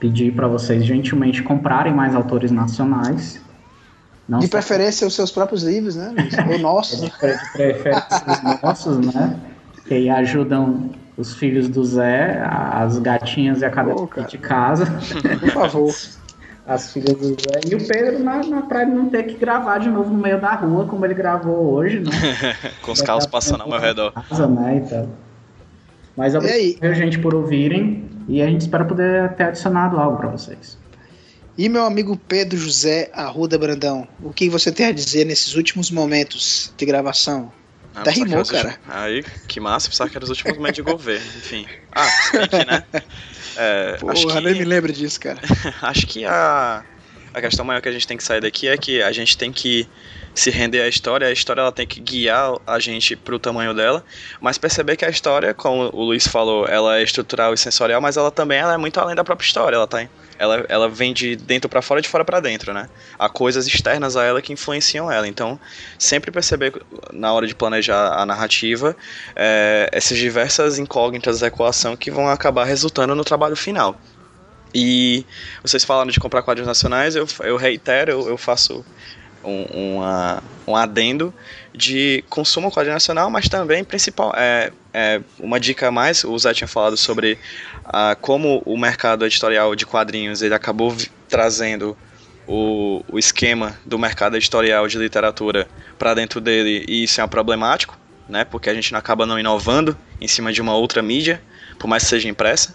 [0.00, 3.40] pedir para vocês gentilmente comprarem mais autores nacionais.
[4.28, 6.12] Não De só- preferência, os seus próprios livros, né?
[6.50, 7.00] Ou nossos.
[7.00, 9.36] de pre- de preferência os nossos, né?
[9.86, 14.26] Que aí ajudam os filhos do Zé, as gatinhas e a cadela cara.
[14.26, 14.86] de casa,
[15.40, 15.94] Por favor.
[16.66, 17.60] as filhas do Zé.
[17.68, 20.40] E o Pedro na, na pra ele não ter que gravar de novo no meio
[20.40, 22.10] da rua, como ele gravou hoje, né?
[22.80, 24.12] Com os carros passando ao meu redor.
[24.12, 25.08] Casa, né, e tal.
[26.16, 28.08] Mas E obrigado, gente, por ouvirem.
[28.28, 30.78] E a gente espera poder ter adicionado algo para vocês.
[31.58, 35.90] E meu amigo Pedro José Arruda Brandão, o que você tem a dizer nesses últimos
[35.90, 37.52] momentos de gravação?
[37.94, 38.68] Ah, Até que rimou, cara.
[38.68, 41.66] últimos- Aí, que massa, pensava que era os últimos momentos de governo, enfim.
[41.92, 42.84] Ah, enfim, né?
[43.56, 44.46] É, acho Porra, que...
[44.46, 45.40] nem me lembro disso, cara.
[45.82, 46.84] Acho que a,
[47.34, 49.52] a questão maior que a gente tem que sair daqui é que a gente tem
[49.52, 49.88] que
[50.34, 54.04] se render à história, a história ela tem que guiar a gente pro tamanho dela,
[54.40, 58.16] mas perceber que a história, como o Luiz falou, ela é estrutural e sensorial, mas
[58.16, 60.06] ela também ela é muito além da própria história, ela tá
[60.40, 62.88] ela, ela vem de dentro para fora, de fora para dentro, né?
[63.18, 65.28] Há coisas externas a ela que influenciam ela.
[65.28, 65.60] Então,
[65.98, 66.72] sempre perceber
[67.12, 68.96] na hora de planejar a narrativa
[69.36, 74.00] é, essas diversas incógnitas da equação que vão acabar resultando no trabalho final.
[74.74, 75.26] E
[75.62, 78.82] vocês falaram de comprar quadrinhos nacionais, eu, eu reitero, eu, eu faço
[79.44, 81.32] um, uma- um adendo
[81.74, 86.24] de consumo quadrinho nacional, mas também principal é, é uma dica a mais.
[86.24, 87.38] O Zé tinha falado sobre
[87.84, 90.94] ah, como o mercado editorial de quadrinhos ele acabou
[91.28, 91.96] trazendo
[92.46, 95.68] o, o esquema do mercado editorial de literatura
[95.98, 97.96] para dentro dele e isso é problemático,
[98.28, 98.44] né?
[98.44, 101.40] Porque a gente não acaba não inovando em cima de uma outra mídia,
[101.78, 102.74] por mais que seja impressa.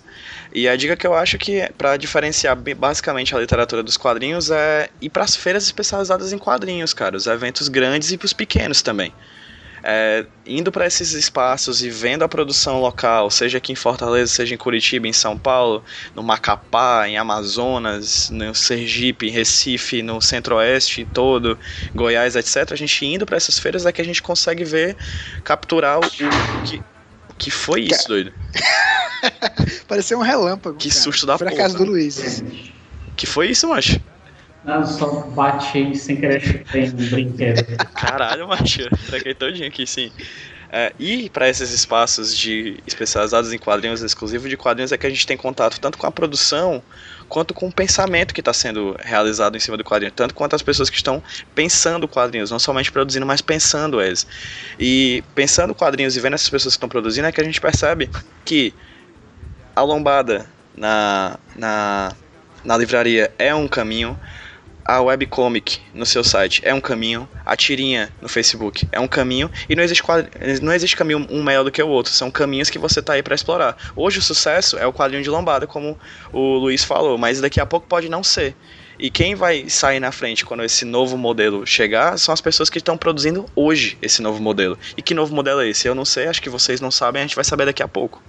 [0.54, 4.90] E a dica que eu acho que para diferenciar basicamente a literatura dos quadrinhos é
[5.02, 8.82] ir para as feiras especializadas em quadrinhos, cara, os eventos grandes e para os pequenos
[8.82, 9.14] também.
[9.88, 14.56] É, indo para esses espaços e vendo a produção local, seja aqui em Fortaleza, seja
[14.56, 15.84] em Curitiba, em São Paulo,
[16.16, 21.56] no Macapá, em Amazonas, no Sergipe, em Recife, no Centro-Oeste todo,
[21.94, 22.72] Goiás, etc.
[22.72, 24.98] A gente indo para essas feiras é que a gente consegue ver,
[25.44, 26.24] capturar o, que,
[27.38, 28.34] que foi isso, doido.
[29.88, 30.78] Pareceu um relâmpago.
[30.78, 31.02] Que cara.
[31.02, 31.64] susto da Foi a porra.
[31.64, 32.44] casa do Luiz.
[33.16, 34.00] Que foi isso, macho?
[34.64, 37.78] Não, só bati sem querer chutei um brinquedo.
[37.94, 38.90] Caralho, macho.
[39.08, 40.12] Traquei todinho aqui, sim.
[40.72, 45.10] É, e para esses espaços de especializados em quadrinhos, exclusivos de quadrinhos, é que a
[45.10, 46.82] gente tem contato tanto com a produção
[47.28, 50.62] quanto com o pensamento que está sendo realizado em cima do quadrinho, tanto quanto as
[50.62, 51.22] pessoas que estão
[51.54, 54.28] pensando quadrinhos, não somente produzindo, mas pensando eles.
[54.80, 58.10] E pensando quadrinhos e vendo essas pessoas que estão produzindo é que a gente percebe
[58.44, 58.74] que
[59.76, 60.46] a lombada
[60.76, 62.14] na, na,
[62.64, 64.20] na livraria é um caminho,
[64.86, 69.50] a webcomic no seu site é um caminho, a tirinha no Facebook é um caminho,
[69.68, 70.30] e não existe, quadri-
[70.62, 73.24] não existe caminho um melhor do que o outro, são caminhos que você tá aí
[73.24, 73.76] para explorar.
[73.96, 75.98] Hoje o sucesso é o quadrinho de lombada, como
[76.32, 78.56] o Luiz falou, mas daqui a pouco pode não ser.
[78.98, 82.78] E quem vai sair na frente quando esse novo modelo chegar são as pessoas que
[82.78, 84.78] estão produzindo hoje esse novo modelo.
[84.96, 85.88] E que novo modelo é esse?
[85.88, 88.24] Eu não sei, acho que vocês não sabem, a gente vai saber daqui a pouco.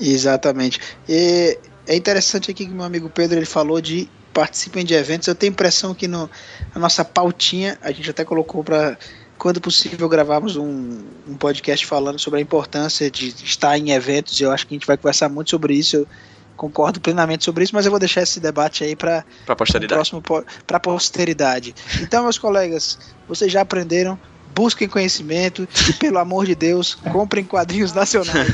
[0.00, 0.80] Exatamente.
[1.06, 5.28] E é interessante aqui que meu amigo Pedro ele falou de participem de eventos.
[5.28, 6.28] Eu tenho a impressão que no,
[6.74, 8.98] na nossa pautinha a gente até colocou para
[9.38, 14.38] quando possível gravarmos um, um podcast falando sobre a importância de estar em eventos.
[14.40, 15.96] Eu acho que a gente vai conversar muito sobre isso.
[15.96, 16.08] Eu
[16.56, 19.94] concordo plenamente sobre isso, mas eu vou deixar esse debate aí para Pra posteridade.
[19.94, 20.22] próximo
[20.66, 21.74] para posteridade.
[22.00, 22.98] Então, meus colegas,
[23.28, 24.18] vocês já aprenderam?
[24.54, 28.46] Busquem conhecimento e, pelo amor de Deus, comprem quadrinhos nacionais.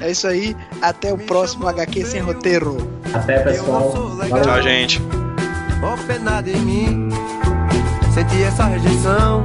[0.00, 0.56] É isso aí.
[0.82, 2.76] Até o próximo HQ Sem Roteiro.
[3.14, 3.92] Até, pessoal.
[4.16, 4.42] Valeu.
[4.42, 5.23] Tchau, gente.
[5.86, 7.08] Ó penada em mim,
[8.14, 9.44] senti essa rejeição.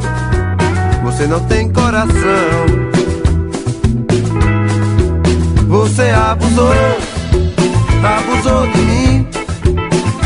[1.03, 2.65] Você não tem coração.
[5.67, 6.71] Você abusou,
[8.01, 9.27] abusou de mim.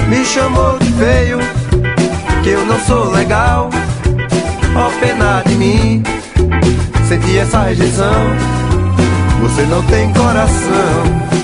[0.07, 1.40] Me chamou de feio,
[2.44, 3.72] que eu não sou legal.
[4.76, 6.03] Ó pena de mim,
[7.07, 8.35] senti essa rejeição.
[9.41, 11.43] Você não tem coração.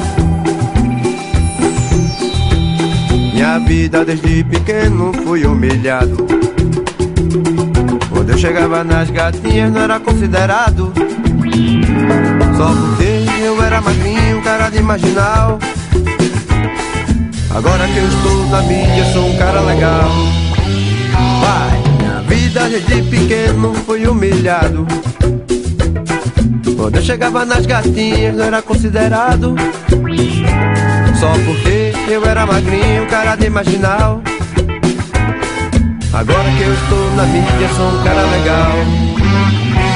[3.50, 6.28] Minha vida desde pequeno fui humilhado.
[8.12, 10.94] Quando eu chegava nas gatinhas não era considerado.
[12.56, 15.58] Só porque eu era magrinho, cara de marginal.
[17.50, 20.12] Agora que eu estou na mídia, sou um cara legal.
[21.42, 24.86] Vai, minha vida desde pequeno fui humilhado.
[26.78, 29.56] Quando eu chegava nas gatinhas não era considerado.
[31.20, 34.22] Só porque eu era magrinho, cara de marginal.
[36.14, 38.72] Agora que eu estou na mídia, sou um cara legal.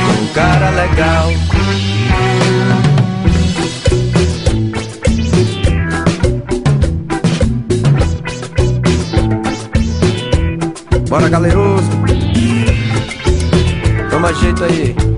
[0.06, 1.32] Sou um cara legal.
[11.08, 11.90] Bora, galeroso.
[14.10, 15.13] Toma jeito aí.